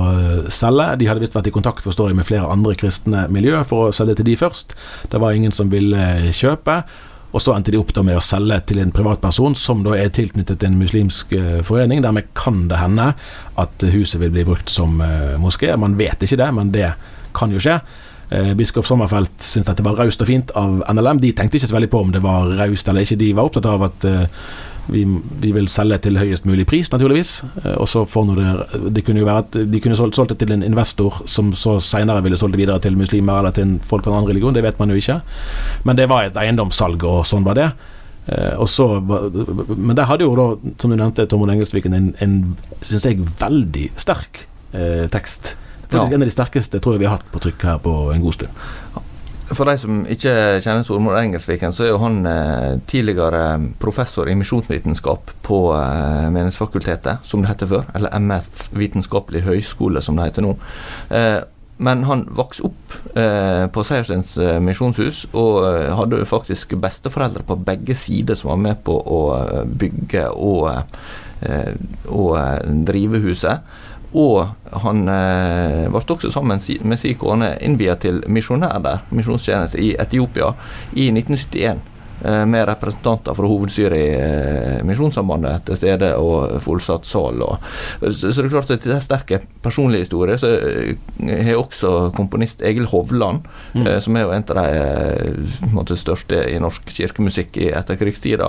selge. 0.53 0.91
De 0.99 1.09
hadde 1.09 1.23
visst 1.23 1.35
vært 1.35 1.49
i 1.49 1.55
kontakt 1.55 1.85
forstår 1.85 2.11
jeg, 2.11 2.19
med 2.19 2.27
flere 2.27 2.51
andre 2.51 2.75
kristne 2.77 3.25
miljøer 3.33 3.65
for 3.67 3.89
å 3.89 3.95
selge 3.95 4.19
til 4.19 4.29
de 4.29 4.37
først. 4.39 4.75
Det 5.11 5.21
var 5.21 5.35
ingen 5.35 5.55
som 5.55 5.71
ville 5.73 6.31
kjøpe. 6.35 6.81
Og 7.33 7.43
så 7.43 7.55
endte 7.55 7.73
de 7.73 7.79
opp 7.81 7.91
med 7.99 8.17
å 8.17 8.23
selge 8.23 8.61
til 8.69 8.79
en 8.79 8.93
privatperson 8.95 9.57
som 9.59 9.83
da 9.83 9.95
er 9.99 10.13
tilknyttet 10.13 10.63
en 10.63 10.77
muslimsk 10.79 11.33
uh, 11.35 11.61
forening. 11.67 12.03
Dermed 12.05 12.29
kan 12.37 12.65
det 12.71 12.79
hende 12.79 13.11
at 13.59 13.87
huset 13.93 14.21
vil 14.21 14.33
bli 14.35 14.45
brukt 14.47 14.71
som 14.71 15.01
uh, 15.03 15.35
moské. 15.41 15.73
Man 15.79 15.97
vet 15.99 16.23
ikke 16.23 16.39
det, 16.39 16.51
men 16.55 16.71
det 16.75 16.93
kan 17.35 17.51
jo 17.51 17.59
skje. 17.59 17.79
Uh, 18.31 18.53
biskop 18.57 18.87
Sommerfelt 18.87 19.35
syntes 19.43 19.73
dette 19.73 19.85
var 19.85 19.99
raust 19.99 20.23
og 20.23 20.31
fint 20.31 20.53
av 20.55 20.79
NLM. 20.87 21.19
De 21.23 21.33
tenkte 21.35 21.59
ikke 21.59 21.73
så 21.73 21.79
veldig 21.79 21.91
på 21.91 22.05
om 22.05 22.15
det 22.15 22.23
var 22.23 22.55
raust 22.61 22.87
eller 22.87 23.03
ikke. 23.03 23.19
De 23.19 23.33
var 23.35 23.51
opptatt 23.51 23.67
av 23.73 23.89
at 23.89 24.07
vi, 24.87 25.03
vi, 25.41 25.51
vil 25.55 25.67
selge 25.71 25.97
til 26.05 26.19
høyest 26.19 26.45
mulig 26.45 26.65
pris, 26.69 26.91
naturligvis. 26.93 27.31
Eh, 27.63 27.73
og 27.73 27.89
så 27.89 28.05
får 28.05 28.31
det, 28.37 28.51
det 28.95 29.05
kunne 29.07 29.23
jo 29.23 29.27
være 29.29 29.43
at 29.45 29.57
De 29.71 29.81
kunne 29.81 29.97
solgt, 29.97 30.17
solgt 30.17 30.35
det 30.35 30.39
til 30.43 30.55
en 30.55 30.65
investor 30.65 31.23
som 31.31 31.51
så 31.57 31.77
senere 31.83 32.23
ville 32.25 32.37
solgt 32.37 32.57
det 32.57 32.63
videre 32.63 32.81
til 32.83 32.97
muslimer 32.97 33.39
eller 33.41 33.55
til 33.55 33.77
folk 33.83 34.05
fra 34.05 34.13
en 34.13 34.21
annen 34.21 34.31
religion. 34.31 34.55
Det 34.55 34.63
vet 34.65 34.79
man 34.79 34.93
jo 34.93 35.01
ikke. 35.01 35.19
Men 35.83 35.99
det 35.99 36.09
var 36.11 36.27
et 36.27 36.39
eiendomssalg, 36.39 37.03
og 37.03 37.25
sånn 37.27 37.47
var 37.47 37.59
det. 37.59 37.69
Eh, 38.27 38.55
og 38.57 38.69
så, 38.69 38.87
men 39.01 39.95
der 39.97 40.09
hadde 40.09 40.25
jo 40.25 40.33
da, 40.37 40.47
som 40.81 40.93
du 40.93 40.97
nevnte, 40.97 41.27
Tormod 41.29 41.53
Engelsviken 41.53 41.93
en, 41.93 42.13
en 42.23 42.39
syns 42.81 43.05
jeg, 43.05 43.21
veldig 43.41 43.89
sterk 44.01 44.45
eh, 44.73 45.05
tekst. 45.13 45.55
Faktisk 45.85 46.11
ja. 46.11 46.15
En 46.15 46.23
av 46.23 46.29
de 46.29 46.33
sterkeste 46.33 46.81
tror 46.81 46.95
jeg 46.95 47.05
vi 47.05 47.09
har 47.09 47.19
hatt 47.19 47.29
på 47.33 47.41
trykk 47.43 47.67
her 47.67 47.83
på 47.83 47.93
en 48.13 48.23
god 48.25 48.39
stund. 48.39 48.63
For 49.45 49.69
de 49.69 49.75
som 49.77 50.03
ikke 50.09 50.31
kjenner 50.63 50.85
Tormod 50.87 51.17
Engelsviken, 51.19 51.73
så 51.75 51.85
er 51.85 51.91
jo 51.91 52.01
han 52.01 52.23
eh, 52.25 52.77
tidligere 52.89 53.59
professor 53.81 54.29
i 54.29 54.37
misjonsvitenskap 54.39 55.35
på 55.45 55.59
eh, 55.77 56.29
Menighetsfakultetet, 56.33 57.21
som 57.27 57.43
det 57.43 57.51
heter 57.51 57.69
før. 57.69 57.83
Eller 57.93 58.15
MF 58.17 58.69
Vitenskapelig 58.73 59.43
høgskole, 59.45 60.01
som 60.01 60.17
det 60.17 60.31
heter 60.31 60.47
nå. 60.47 60.55
Eh, 61.13 61.43
men 61.77 62.05
han 62.07 62.23
vokste 62.31 62.69
opp 62.69 62.93
eh, 63.19 63.65
på 63.67 63.83
Seierstens 63.83 64.37
eh, 64.39 64.57
misjonshus, 64.63 65.25
og 65.35 65.65
eh, 65.67 65.91
hadde 65.97 66.23
faktisk 66.27 66.77
besteforeldre 66.79 67.43
på 67.43 67.57
begge 67.67 67.97
sider 67.99 68.39
som 68.39 68.53
var 68.53 68.61
med 68.63 68.83
på 68.87 68.95
å 68.95 69.21
bygge 69.67 70.29
og, 70.31 70.69
og 72.15 72.31
drive 72.87 73.19
huset. 73.27 73.75
Og 74.15 74.45
han 74.85 75.09
eh, 75.11 75.89
ble 75.91 75.99
også 75.99 76.31
sammen 76.31 76.61
med 76.87 76.99
sin 77.01 77.17
kone 77.19 77.51
innviet 77.65 78.05
til 78.05 78.21
misjonær 78.31 78.79
der, 78.83 79.03
misjonstjeneste 79.11 79.81
i 79.83 79.91
Etiopia, 79.99 80.53
i 80.95 81.09
1971. 81.11 81.94
Eh, 82.23 82.45
med 82.45 82.67
representanter 82.67 83.33
fra 83.33 83.47
hovedstyret 83.47 83.99
i 83.99 84.13
eh, 84.15 84.83
Misjonssambandet 84.87 85.65
til 85.67 85.77
stede 85.77 86.13
og 86.15 86.55
fullsatt 86.63 87.05
sal. 87.05 87.41
Så, 88.01 88.31
så, 88.31 88.39
det 88.39 88.45
er 88.47 88.53
klart 88.53 88.71
at 88.71 88.85
det 88.87 88.93
er 88.95 89.03
sterke 89.03 89.39
personlige 89.61 90.05
historier. 90.05 90.39
Så 90.39 90.53
eh, 90.55 91.43
har 91.43 91.59
også 91.59 92.13
komponist 92.15 92.63
Egil 92.65 92.87
Hovland, 92.87 93.43
mm. 93.75 93.89
som 94.01 94.15
er 94.15 94.25
jo 94.25 94.33
en 94.33 94.47
av 94.55 94.61
de 94.61 95.69
måte, 95.75 95.99
største 95.99 96.39
i 96.49 96.57
norsk 96.63 96.87
kirkemusikk 96.95 97.59
i 97.59 97.69
etterkrigstida, 97.75 98.47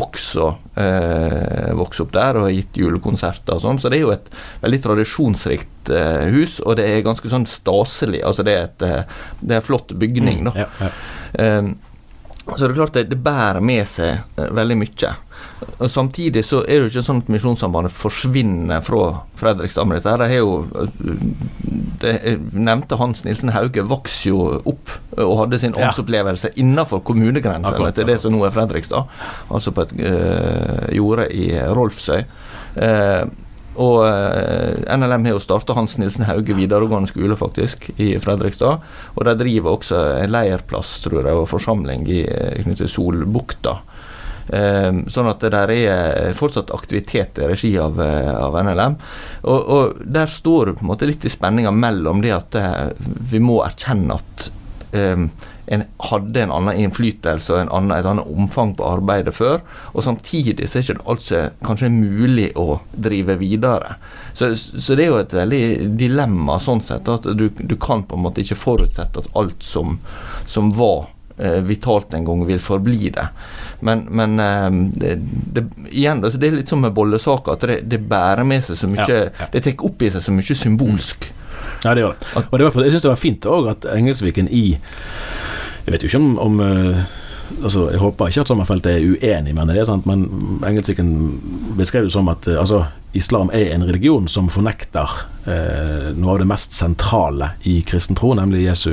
også 0.00 0.48
eh, 0.80 1.72
vokst 1.76 2.04
opp 2.06 2.14
der 2.16 2.40
og 2.40 2.48
har 2.48 2.56
gitt 2.56 2.80
julekonserter 2.80 3.58
og 3.58 3.64
sånn. 3.66 3.80
Så 3.82 3.92
det 3.92 4.00
er 4.00 4.06
jo 4.06 4.14
et 4.16 4.30
veldig 4.64 4.80
tradisjonsrikt 4.88 5.92
hus, 6.32 6.56
og 6.64 6.80
det 6.80 6.88
er 6.90 7.04
ganske 7.06 7.28
sånn 7.30 7.44
staselig. 7.46 8.24
Altså 8.26 8.42
det 8.46 8.56
er 8.56 8.64
et 8.70 8.86
det 9.46 9.60
er 9.60 9.66
flott 9.66 9.92
bygning, 9.94 10.48
da. 10.48 10.56
Mm, 10.56 10.64
ja, 10.64 10.88
ja. 10.88 11.58
Um, 11.60 11.76
så 12.54 12.62
det 12.62 12.70
er 12.70 12.76
klart 12.78 12.94
det, 12.94 13.08
det 13.10 13.18
bærer 13.22 13.62
med 13.64 13.86
seg 13.90 14.20
uh, 14.38 14.50
veldig 14.54 14.76
mye. 14.78 15.12
Og 15.76 15.90
Samtidig 15.90 16.44
så 16.46 16.62
er 16.64 16.78
det 16.78 16.84
jo 16.84 16.90
ikke 16.92 17.06
sånn 17.08 17.22
at 17.24 17.30
Misjonssambandet 17.32 17.94
forsvinner 17.94 18.84
fra 18.86 19.02
Fredrikstad 19.40 19.88
med 19.88 19.98
dette. 19.98 20.14
Det 20.20 20.28
har 20.30 20.40
jo 20.40 20.52
det 22.00 22.12
nevnte 22.52 22.98
Hans 23.00 23.24
Nilsen 23.24 23.52
Hauge 23.54 23.84
vokste 23.88 24.30
jo 24.30 24.40
opp 24.68 24.92
og 25.16 25.34
hadde 25.42 25.60
sin 25.60 25.76
åndsopplevelse 25.76 26.52
ja. 26.52 26.58
innenfor 26.62 27.02
kommunegrensene 27.06 27.92
til 27.96 28.08
det 28.08 28.18
som 28.22 28.34
nå 28.34 28.44
er 28.46 28.54
Fredrikstad. 28.54 29.08
Altså 29.48 29.72
på 29.74 29.86
et 29.86 29.96
øh, 29.96 30.86
jorde 30.96 31.28
i 31.32 31.50
Rolfsøy. 31.76 32.22
Uh, 32.76 33.24
og 33.76 34.02
eh, 34.08 34.96
NLM 34.96 35.26
har 35.28 35.36
jo 35.36 35.42
starta 35.42 35.76
Hans 35.76 35.96
Nilsen 36.00 36.26
Hauge 36.28 36.56
videregående 36.56 37.10
skole, 37.10 37.36
faktisk, 37.38 37.90
i 37.96 38.14
Fredrikstad. 38.22 38.84
Og 39.14 39.26
de 39.28 39.36
driver 39.40 39.76
også 39.76 40.00
en 40.22 40.32
leirplass, 40.32 40.98
tror 41.04 41.22
jeg, 41.22 41.34
og 41.36 41.50
forsamling 41.50 42.06
i 42.08 42.22
knyttet 42.62 42.86
til 42.86 42.92
Solbukta. 42.92 43.80
Um, 44.46 45.00
sånn 45.10 45.26
at 45.26 45.40
det 45.42 45.48
der 45.56 45.72
er 45.74 46.36
fortsatt 46.38 46.68
aktivitet 46.70 47.40
i 47.42 47.48
regi 47.50 47.72
av, 47.82 47.98
av 47.98 48.54
NLM. 48.62 48.94
Og, 49.42 49.56
og, 49.58 50.04
der 50.06 50.30
står 50.30 50.76
på 50.76 50.86
en 50.86 50.92
måte 50.92 51.08
litt 51.08 51.26
i 51.26 51.32
spenninga 51.32 51.72
mellom 51.74 52.22
det 52.22 52.30
at 52.36 52.60
vi 53.32 53.42
må 53.42 53.58
erkjenne 53.66 54.20
at 54.20 54.46
um, 54.94 55.26
en 55.66 55.82
hadde 55.98 56.42
en 56.42 56.52
annen 56.54 56.78
innflytelse 56.84 57.52
og 57.52 57.60
en 57.60 57.72
annen, 57.74 57.94
et 57.96 58.06
annet 58.06 58.28
omfang 58.30 58.74
på 58.78 58.86
arbeidet 58.86 59.34
før. 59.34 59.58
Og 59.94 60.04
samtidig 60.06 60.68
så 60.68 60.78
er 60.78 60.84
det 60.84 60.94
ikke 60.94 61.10
alt 61.10 61.32
kanskje 61.66 61.90
mulig 61.90 62.48
å 62.58 62.78
drive 62.92 63.38
videre. 63.40 63.96
Så, 64.34 64.52
så, 64.56 64.94
det 64.94 65.06
er 65.06 65.10
jo 65.10 65.20
et 65.22 65.34
veldig 65.34 65.62
dilemma 65.98 66.60
sånn 66.62 66.84
sett, 66.84 67.08
at 67.10 67.26
du, 67.34 67.48
du 67.50 67.76
kan 67.80 68.04
på 68.06 68.18
en 68.18 68.26
måte 68.28 68.44
ikke 68.44 68.58
forutsette 68.60 69.24
at 69.24 69.30
alt 69.38 69.66
som, 69.66 69.98
som 70.46 70.70
var 70.76 71.08
eh, 71.38 71.62
vitalt 71.66 72.14
en 72.14 72.28
gang, 72.28 72.44
vil 72.46 72.62
forbli 72.62 73.10
det. 73.16 73.26
Men, 73.86 74.06
men 74.10 74.38
eh, 74.40 74.68
det, 75.00 75.16
det, 75.56 75.64
igjen, 75.90 76.22
altså 76.22 76.38
det 76.38 76.50
er 76.52 76.60
litt 76.60 76.70
som 76.70 76.84
med 76.84 76.94
bollesaker, 76.94 77.56
at 77.58 77.66
det, 77.66 77.80
det, 77.90 78.04
bærer 78.06 78.46
med 78.46 78.62
seg 78.68 78.78
så 78.78 78.90
mye 78.92 79.08
ja, 79.08 79.26
ja. 79.26 79.50
Det 79.52 79.64
tar 79.66 79.82
opp 79.88 80.06
i 80.06 80.12
seg 80.14 80.22
så 80.22 80.36
mye 80.36 80.58
symbolsk. 80.62 81.26
Mm. 81.32 81.42
Ja, 81.84 81.94
det 81.94 82.02
gjør 82.02 82.14
det. 82.14 82.30
Og 82.50 82.58
det 82.58 82.66
var, 82.66 82.84
jeg 82.84 82.94
syns 82.94 83.04
det 83.04 83.12
var 83.12 83.20
fint 83.20 83.48
òg 83.50 83.68
at 83.72 83.86
Engelsviken 83.92 84.48
i 84.50 84.64
Jeg 85.86 85.94
vet 85.94 86.02
jo 86.02 86.10
ikke 86.10 86.18
om, 86.18 86.38
om 86.42 86.60
uh, 86.60 87.00
altså, 87.62 87.86
Jeg 87.92 88.02
håper 88.02 88.30
ikke 88.30 88.42
at 88.42 88.50
Sommerfelt 88.50 88.86
er 88.90 89.04
uenig 89.06 89.54
med 89.54 89.70
det, 89.70 89.86
sant? 89.86 90.06
men 90.08 90.26
Engelsviken 90.66 91.10
beskrev 91.78 92.08
det 92.08 92.14
som 92.14 92.28
at 92.32 92.48
uh, 92.50 92.58
altså, 92.58 92.82
islam 93.16 93.52
er 93.54 93.70
en 93.72 93.86
religion 93.86 94.26
som 94.28 94.50
fornekter 94.52 95.08
eh, 95.48 96.10
noe 96.18 96.34
av 96.34 96.42
det 96.42 96.48
mest 96.50 96.74
sentrale 96.76 97.54
i 97.64 97.78
kristen 97.88 98.18
tro, 98.18 98.34
nemlig 98.36 98.66
Jesu 98.66 98.90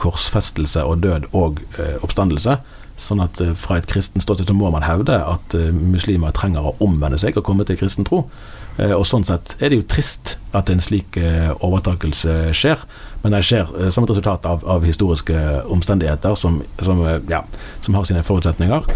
korsfestelse 0.00 0.80
og 0.80 1.02
død 1.04 1.26
og 1.36 1.60
oppstandelse. 2.00 2.54
Sånn 2.96 3.20
at 3.20 3.40
fra 3.60 3.76
et 3.76 3.88
kristent 3.90 4.24
ståsted 4.24 4.52
må 4.56 4.70
man 4.72 4.86
hevde 4.86 5.18
at 5.20 5.56
muslimer 5.76 6.32
trenger 6.36 6.64
å 6.64 6.76
omvende 6.84 7.18
seg 7.20 7.36
og 7.36 7.44
komme 7.44 7.66
til 7.68 7.76
kristen 7.80 8.08
tro. 8.08 8.24
Eh, 8.76 8.92
og 8.92 9.06
Sånn 9.08 9.24
sett 9.24 9.54
er 9.60 9.72
det 9.72 9.80
jo 9.80 9.86
trist 9.88 10.36
at 10.56 10.68
en 10.72 10.82
slik 10.84 11.16
eh, 11.20 11.48
overtakelse 11.64 12.52
skjer, 12.56 12.82
men 13.22 13.32
det 13.32 13.42
skjer 13.46 13.70
eh, 13.78 13.92
som 13.92 14.04
et 14.04 14.12
resultat 14.12 14.48
av, 14.48 14.64
av 14.68 14.84
historiske 14.84 15.36
omstendigheter 15.72 16.36
som, 16.38 16.60
som, 16.84 17.00
ja, 17.30 17.42
som, 17.84 17.96
har 17.96 18.06
sine 18.08 18.24
forutsetninger. 18.26 18.90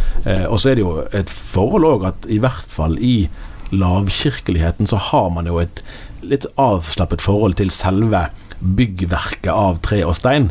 Og 0.51 0.59
så 0.61 0.73
er 0.73 0.79
det 0.79 0.85
jo 0.85 0.99
et 1.17 1.33
forhold 1.33 1.89
òg 1.89 2.07
at 2.11 2.29
i 2.29 2.41
hvert 2.43 2.69
fall 2.69 2.99
i 3.01 3.31
lavkirkeligheten 3.71 4.89
så 4.91 4.99
har 5.11 5.31
man 5.33 5.49
jo 5.49 5.61
et 5.63 5.83
litt 6.27 6.45
avslappet 6.61 7.23
forhold 7.25 7.57
til 7.61 7.71
selve 7.73 8.27
byggverket 8.61 9.53
av 9.55 9.81
tre 9.87 10.03
og 10.05 10.17
stein. 10.19 10.51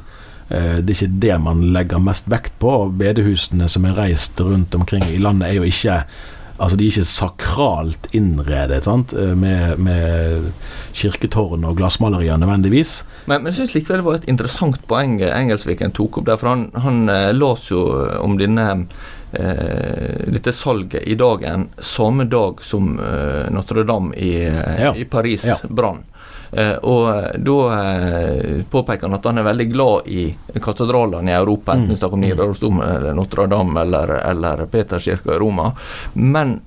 Det 0.50 0.90
er 0.90 0.96
ikke 0.96 1.20
det 1.22 1.36
man 1.46 1.60
legger 1.76 2.02
mest 2.02 2.26
vekt 2.32 2.56
på. 2.60 2.74
Bedehusene 2.98 3.68
som 3.70 3.86
er 3.86 3.94
reist 4.00 4.40
rundt 4.42 4.74
omkring 4.76 5.04
i 5.14 5.18
landet, 5.22 5.50
er 5.52 5.60
jo 5.60 5.68
ikke 5.70 6.04
Altså 6.60 6.76
De 6.76 6.84
er 6.84 6.92
ikke 6.92 7.08
sakralt 7.08 8.08
innredet 8.12 8.82
sant? 8.84 9.14
Eh, 9.16 9.32
med, 9.40 9.78
med 9.80 10.50
kirketårn 10.98 11.64
og 11.64 11.78
glassmalerier 11.80 12.36
nødvendigvis. 12.42 12.98
Men, 13.30 13.44
men 13.46 13.54
jeg 13.54 13.62
syns 13.62 13.76
likevel 13.78 14.02
det 14.02 14.08
var 14.10 14.18
et 14.20 14.28
interessant 14.34 14.82
poeng 14.90 15.14
Engelsviken 15.24 15.94
tok 15.96 16.20
opp 16.20 16.28
der. 16.28 16.42
For 16.42 16.52
han, 16.52 16.66
han 16.84 17.00
eh, 17.14 17.30
las 17.38 17.70
jo 17.72 17.86
om 18.20 18.36
denne 18.42 18.66
eh, 19.32 20.28
dette 20.36 20.52
salget 20.56 21.08
i 21.08 21.16
dagen 21.20 21.70
samme 21.80 22.28
dag 22.30 22.60
som 22.66 22.98
eh, 23.00 23.48
Notre-Dame 23.56 24.16
i, 24.20 24.34
eh, 24.50 24.84
Ja. 24.84 24.94
i 24.96 25.06
Paris 25.06 25.46
Ja. 25.48 25.56
brann. 25.70 26.04
Eh, 26.52 26.76
og 26.82 27.36
da 27.46 27.58
eh, 27.80 28.64
påpeker 28.72 29.08
han 29.08 29.18
at 29.20 29.26
han 29.30 29.38
er 29.38 29.44
veldig 29.50 29.68
glad 29.74 30.08
i 30.08 30.24
katedralene 30.62 31.32
i 31.32 31.36
Europa, 31.38 31.74
enten 31.74 31.90
Mm. 31.90 31.90
vi 31.90 31.98
snakker 31.98 32.14
om 32.14 32.22
Nidarosdomen 32.22 32.90
eller 32.96 33.14
Notre-Dame 33.14 33.82
eller, 33.82 34.10
eller 34.30 34.66
Peterskirka 34.66 35.36
i 35.36 35.40
Roma. 35.40 35.72
Men 36.14 36.62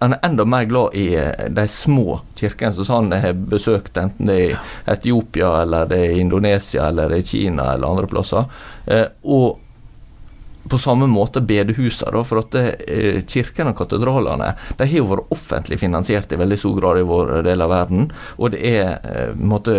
han 0.00 0.12
er 0.12 0.18
enda 0.22 0.44
mer 0.44 0.64
glad 0.64 0.94
i 0.94 1.14
eh, 1.14 1.48
de 1.50 1.68
små 1.68 2.20
kirkene 2.38 2.72
som 2.72 2.94
han 3.10 3.12
har 3.20 3.32
besøkt, 3.34 3.96
enten 3.98 4.26
det 4.26 4.36
er 4.38 4.50
i 4.50 4.56
Etiopia, 4.92 5.62
eller 5.62 5.86
det 5.90 5.98
er 5.98 6.14
i 6.16 6.20
Indonesia, 6.20 6.88
eller 6.88 7.08
det 7.08 7.16
er 7.16 7.26
i 7.26 7.28
Kina 7.32 7.72
eller 7.74 7.88
andre 7.88 8.06
plasser. 8.06 8.44
Eh, 8.86 9.06
og 9.24 9.58
på 10.68 10.78
samme 10.78 11.06
måte 11.10 11.40
bedehusene, 11.40 12.12
da, 12.14 12.22
for 12.26 12.42
at 12.42 12.54
eh, 12.58 13.22
kirkene 13.28 13.72
og 13.72 13.80
katedralene 13.80 14.52
de 14.78 14.86
har 14.86 15.00
jo 15.00 15.08
vært 15.10 15.34
offentlig 15.34 15.80
finansiert 15.82 16.32
i 16.32 16.38
veldig 16.38 16.58
stor 16.60 16.78
grad 16.78 17.00
i 17.00 17.08
vår 17.08 17.34
del 17.46 17.64
av 17.64 17.72
verden. 17.72 18.08
Og 18.38 18.54
det 18.54 18.62
er 18.70 18.92
eh, 19.02 19.34
måte 19.36 19.74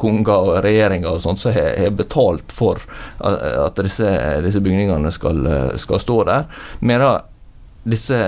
konger 0.00 0.46
og 0.50 0.60
regjeringer 0.64 1.12
og 1.12 1.22
sånt 1.22 1.42
som 1.42 1.54
har, 1.54 1.74
har 1.76 1.92
betalt 1.92 2.54
for 2.56 2.80
at 3.20 3.82
disse, 3.84 4.08
disse 4.44 4.62
bygningene 4.64 5.12
skal, 5.14 5.42
eh, 5.46 5.74
skal 5.80 6.02
stå 6.02 6.22
der. 6.30 6.48
Medan 6.80 7.28
disse 7.84 8.20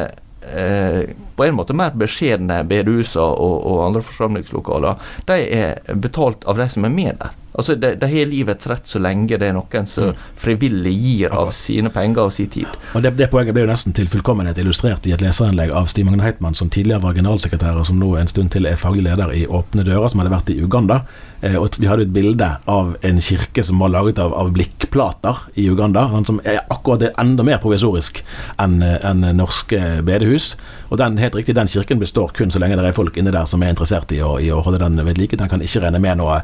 eh, 0.50 1.12
på 1.36 1.44
en 1.46 1.56
måte 1.56 1.76
mer 1.76 1.94
beskjedne 1.98 2.62
bedehusene 2.68 3.24
og, 3.24 3.54
og 3.68 3.84
andre 3.86 4.02
forsamlingslokaler, 4.06 5.12
de 5.28 5.38
er 5.62 5.94
betalt 5.94 6.44
av 6.48 6.60
de 6.60 6.68
som 6.72 6.88
er 6.88 6.94
med 6.94 7.16
der. 7.20 7.38
Altså, 7.52 7.74
De, 7.74 7.94
de 8.00 8.08
har 8.08 8.30
livets 8.30 8.66
rett 8.66 8.86
så 8.88 9.00
lenge 9.02 9.36
det 9.36 9.50
er 9.50 9.56
noen 9.56 9.88
som 9.88 10.16
frivillig 10.40 10.92
gir 10.96 11.34
av 11.36 11.50
sine 11.56 11.90
penger 11.92 12.30
og 12.30 12.32
sin 12.32 12.48
tid. 12.52 12.78
Og 12.96 13.04
det, 13.04 13.12
det 13.18 13.28
poenget 13.32 13.52
ble 13.56 13.66
jo 13.66 13.72
nesten 13.72 13.92
til 13.96 14.08
fullkommenhet 14.08 14.60
illustrert 14.62 15.04
i 15.08 15.12
et 15.12 15.24
leserinnlegg 15.24 15.74
av 15.76 15.90
Stig 15.92 16.06
Magne 16.08 16.24
Heitmann, 16.24 16.56
som 16.56 16.70
tidligere 16.72 17.04
var 17.04 17.18
generalsekretær, 17.18 17.76
og 17.82 17.88
som 17.90 18.00
nå 18.00 18.14
en 18.16 18.30
stund 18.30 18.54
til 18.54 18.68
er 18.70 18.80
faglig 18.80 19.04
leder 19.04 19.34
i 19.36 19.44
Åpne 19.44 19.84
dører, 19.84 20.08
som 20.08 20.22
hadde 20.22 20.32
vært 20.32 20.54
i 20.54 20.60
Uganda. 20.64 21.02
Eh, 21.42 21.56
og 21.58 21.74
vi 21.78 21.88
hadde 21.90 22.06
et 22.06 22.14
bilde 22.14 22.48
av 22.70 22.92
en 23.02 23.20
kirke 23.22 23.64
som 23.66 23.82
var 23.82 23.90
laget 23.92 24.20
av, 24.22 24.34
av 24.38 24.52
blikkplater 24.54 25.40
i 25.58 25.66
Uganda, 25.70 26.06
som 26.28 26.38
er 26.46 26.62
akkurat 26.62 27.02
det 27.02 27.12
enda 27.20 27.44
mer 27.46 27.58
provisorisk 27.62 28.22
enn 28.62 28.78
en 28.82 29.26
norske 29.36 29.80
bedehus. 30.06 30.52
Og 30.90 31.00
den, 31.02 31.18
helt 31.22 31.36
riktig, 31.38 31.56
den 31.58 31.70
kirken 31.70 32.02
består 32.02 32.30
kun 32.36 32.52
så 32.52 32.62
lenge 32.62 32.78
det 32.78 32.86
er 32.92 32.96
folk 32.96 33.18
inne 33.18 33.34
der 33.34 33.48
som 33.50 33.62
er 33.62 33.74
interessert 33.74 34.14
i 34.14 34.22
å, 34.22 34.36
i 34.38 34.52
å 34.54 34.62
holde 34.62 34.80
den 34.82 35.02
ved 35.02 35.18
like. 35.18 35.38
Den 35.38 35.50
kan 35.50 35.64
ikke 35.64 35.82
regne 35.86 36.02
med 36.02 36.20
noe, 36.22 36.40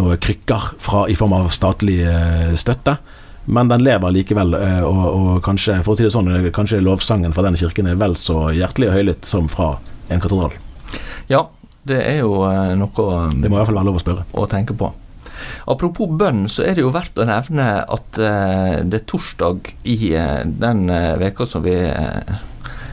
noe 0.00 0.18
krykker 0.20 0.74
fra, 0.82 1.06
i 1.06 1.18
form 1.18 1.36
av 1.38 1.50
statlig 1.54 2.00
eh, 2.06 2.54
støtte. 2.58 2.98
Men 3.50 3.70
den 3.70 3.84
lever 3.86 4.12
likevel, 4.14 4.54
eh, 4.58 4.82
og, 4.84 5.04
og 5.10 5.30
kanskje 5.46 5.80
for 5.84 5.94
å 5.94 5.98
si 5.98 6.06
det 6.06 6.12
sånn, 6.14 6.28
eh, 6.34 6.50
kanskje 6.54 6.82
lovsangen 6.84 7.34
fra 7.36 7.46
den 7.46 7.58
kirken 7.58 7.88
er 7.90 7.98
vel 8.00 8.18
så 8.18 8.50
hjertelig 8.54 8.90
og 8.90 8.98
høylytt 8.98 9.30
som 9.30 9.48
fra 9.50 9.72
en 10.10 10.22
katedral. 10.22 10.54
Ja, 11.30 11.46
det 11.88 12.00
er 12.04 12.18
jo 12.20 12.42
eh, 12.48 12.74
noe 12.78 13.06
Det 13.40 13.48
må 13.48 13.56
i 13.56 13.60
hvert 13.60 13.70
fall 13.70 13.80
være 13.80 13.88
lov 13.88 14.00
å 14.00 14.02
spørre. 14.02 14.26
å 14.36 14.48
tenke 14.50 14.76
på. 14.76 14.90
Apropos 15.72 16.10
bønn, 16.20 16.44
så 16.52 16.66
er 16.66 16.76
det 16.76 16.84
jo 16.84 16.92
verdt 16.92 17.18
å 17.20 17.26
nevne 17.28 17.68
at 17.88 18.20
eh, 18.20 18.80
det 18.84 19.00
er 19.00 19.08
torsdag 19.08 19.72
i 19.88 20.12
eh, 20.12 20.42
den 20.44 20.84
veka 21.20 21.48
som 21.48 21.64
vi 21.64 21.76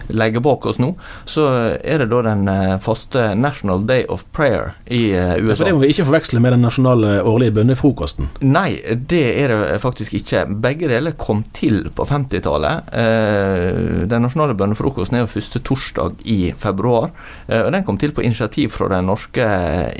legger 0.07 0.43
bak 0.43 0.65
oss 0.69 0.79
nå, 0.81 0.93
så 1.25 1.47
er 1.77 2.03
det 2.03 2.09
da 2.11 2.21
den 2.25 2.47
eh, 2.51 2.75
faste 2.83 3.31
National 3.35 3.85
Day 3.87 4.05
of 4.09 4.25
Prayer 4.35 4.75
i 4.85 5.11
eh, 5.15 5.35
USA. 5.43 5.65
Det 5.65 5.75
må 5.75 5.83
vi 5.83 5.91
ikke 5.93 6.07
forveksle 6.07 6.41
med 6.43 6.55
den 6.55 6.65
nasjonale 6.65 7.17
årlige 7.27 7.57
bønnefrokosten. 7.59 8.29
Nei, 8.47 8.79
det 9.09 9.23
er 9.41 9.53
det 9.53 9.79
faktisk 9.83 10.17
ikke. 10.19 10.45
Begge 10.63 10.89
deler 10.91 11.17
kom 11.19 11.43
til 11.55 11.89
på 11.95 12.07
50-tallet. 12.07 12.93
Eh, 12.97 14.05
den 14.09 14.25
nasjonale 14.25 14.57
bønnefrokosten 14.57 15.19
er 15.19 15.25
jo 15.25 15.31
første 15.31 15.61
torsdag 15.65 16.23
i 16.29 16.39
februar. 16.57 17.11
Eh, 17.47 17.65
og 17.65 17.71
Den 17.75 17.85
kom 17.87 17.99
til 18.01 18.13
på 18.15 18.25
initiativ 18.25 18.73
fra 18.75 18.89
den 18.91 19.09
norske 19.09 19.47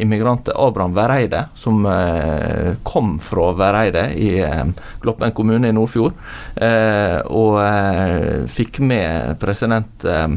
immigranten 0.02 0.56
Abraham 0.58 0.96
Vereide, 0.98 1.48
som 1.56 1.86
eh, 1.86 2.76
kom 2.88 3.18
fra 3.24 3.52
Vereide 3.58 4.08
i 4.18 4.38
eh, 4.44 4.64
Gloppen 5.04 5.34
kommune 5.36 5.70
i 5.70 5.76
Nordfjord. 5.76 6.16
Eh, 6.56 7.20
og 7.28 7.60
eh, 7.62 8.46
fikk 8.52 8.82
med 8.86 9.38
president 9.42 9.97
eh, 10.06 10.28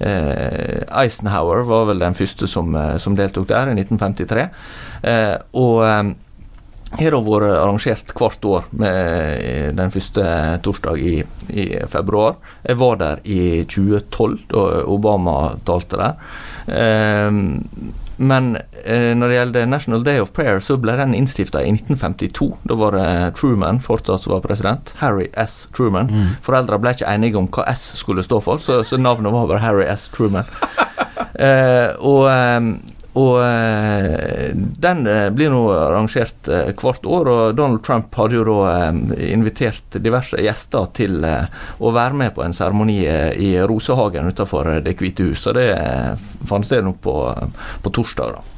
eh, 0.00 0.82
Eisenhower, 1.02 1.64
var 1.68 1.86
vel 1.90 2.02
den 2.02 2.16
første 2.16 2.48
som, 2.50 2.74
eh, 2.74 2.96
som 3.02 3.16
deltok 3.18 3.48
der, 3.50 3.72
i 3.72 3.76
1953. 3.76 4.48
Eh, 5.02 5.36
og 5.58 5.82
har 6.92 7.14
da 7.14 7.20
vært 7.24 7.56
arrangert 7.56 8.12
hvert 8.18 8.44
år 8.44 8.66
med 8.76 9.76
den 9.78 9.92
første 9.94 10.24
torsdag 10.64 11.00
i, 11.00 11.14
i 11.48 11.66
februar. 11.88 12.36
Jeg 12.66 12.80
var 12.82 13.00
der 13.00 13.22
i 13.24 13.64
2012, 13.64 14.38
da 14.52 14.66
Obama 14.92 15.36
talte 15.64 16.00
der. 16.00 16.32
Eh, 16.68 18.01
men 18.16 18.56
eh, 18.84 19.12
når 19.16 19.28
det 19.28 19.36
gjelder 19.36 19.66
National 19.70 20.04
Day 20.04 20.20
of 20.22 20.32
Prayer, 20.36 20.60
så 20.60 20.76
ble 20.80 20.96
den 20.98 21.14
innstifta 21.16 21.62
i 21.62 21.72
1952. 21.74 22.50
Da 22.68 22.76
var 22.78 22.96
det 22.96 23.08
Truman 23.38 23.80
fortsatt 23.82 24.24
som 24.24 24.34
var 24.34 24.44
president. 24.44 24.94
Harry 25.00 25.28
S. 25.40 25.68
Truman. 25.76 26.10
Mm. 26.10 26.32
Foreldra 26.44 26.78
ble 26.82 26.94
ikke 26.96 27.10
enige 27.10 27.40
om 27.40 27.48
hva 27.52 27.66
S 27.72 27.92
skulle 28.00 28.24
stå 28.26 28.40
for, 28.44 28.62
så, 28.62 28.82
så 28.86 29.00
navnet 29.00 29.34
var 29.34 29.48
bare 29.50 29.64
Harry 29.64 29.86
S. 29.88 30.10
Truman. 30.14 30.48
Eh, 31.32 31.94
og 32.04 32.26
eh, 32.28 32.60
og 33.12 33.42
eh, 33.44 34.52
den 34.54 35.06
eh, 35.06 35.26
blir 35.36 35.50
nå 35.52 35.60
arrangert 35.74 36.48
eh, 36.48 36.70
hvert 36.72 37.04
år, 37.04 37.28
og 37.28 37.56
Donald 37.58 37.82
Trump 37.84 38.14
hadde 38.16 38.38
jo 38.38 38.44
da 38.48 38.88
invitert 39.28 39.98
diverse 40.00 40.40
gjester 40.40 40.88
til 40.96 41.18
å 41.20 41.92
være 41.92 42.16
med 42.16 42.32
på 42.32 42.44
en 42.44 42.56
seremoni 42.56 43.02
i 43.04 43.52
Rosehagen 43.68 44.32
utenfor 44.32 44.78
Det 44.84 44.96
hvite 44.96 45.28
hus. 45.28 45.44
Og 45.50 45.58
det 45.58 45.68
fant 46.48 46.64
sted 46.64 46.84
nå 46.86 46.94
på, 47.04 47.16
på 47.84 47.92
torsdag, 47.92 48.38
da. 48.38 48.48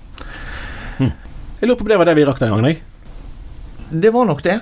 Jeg 1.58 1.68
lurer 1.68 1.78
på 1.80 1.86
om 1.86 1.90
det 1.90 1.98
var 1.98 2.10
det 2.10 2.18
vi 2.18 2.26
rakk 2.28 2.42
den 2.42 2.54
gangen, 2.54 2.70
jeg. 2.70 2.82
Det 3.90 4.10
var 4.14 4.26
nok 4.28 4.42
det, 4.44 4.58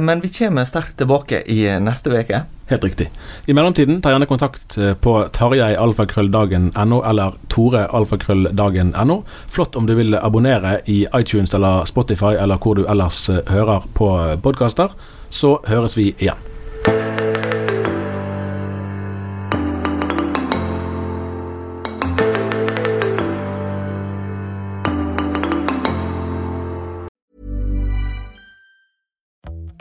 men 0.00 0.20
vi 0.20 0.28
kommer 0.32 0.64
sterkt 0.64 0.96
tilbake 0.96 1.42
i 1.46 1.66
eh, 1.68 1.80
neste 1.80 2.10
uke. 2.10 2.42
Helt 2.68 2.84
riktig. 2.84 3.10
I 3.46 3.54
mellomtiden, 3.56 4.02
ta 4.02 4.12
gjerne 4.12 4.26
kontakt 4.28 4.76
eh, 4.78 4.94
på 4.94 5.14
tarjeialfakrølldagen.no 5.32 7.00
eller 7.10 7.36
torealfakrølldagen.no. 7.48 9.22
Flott 9.48 9.76
om 9.76 9.88
du 9.88 9.94
vil 9.96 10.18
abonnere 10.20 10.80
i 10.84 11.06
iTunes 11.16 11.54
eller 11.56 11.88
Spotify 11.88 12.36
eller 12.36 12.60
hvor 12.60 12.76
du 12.76 12.84
ellers 12.84 13.28
eh, 13.28 13.40
hører 13.48 13.88
på 13.94 14.12
podkaster. 14.44 14.92
Så 15.30 15.58
høres 15.68 15.96
vi 15.96 16.12
igjen. 16.18 17.37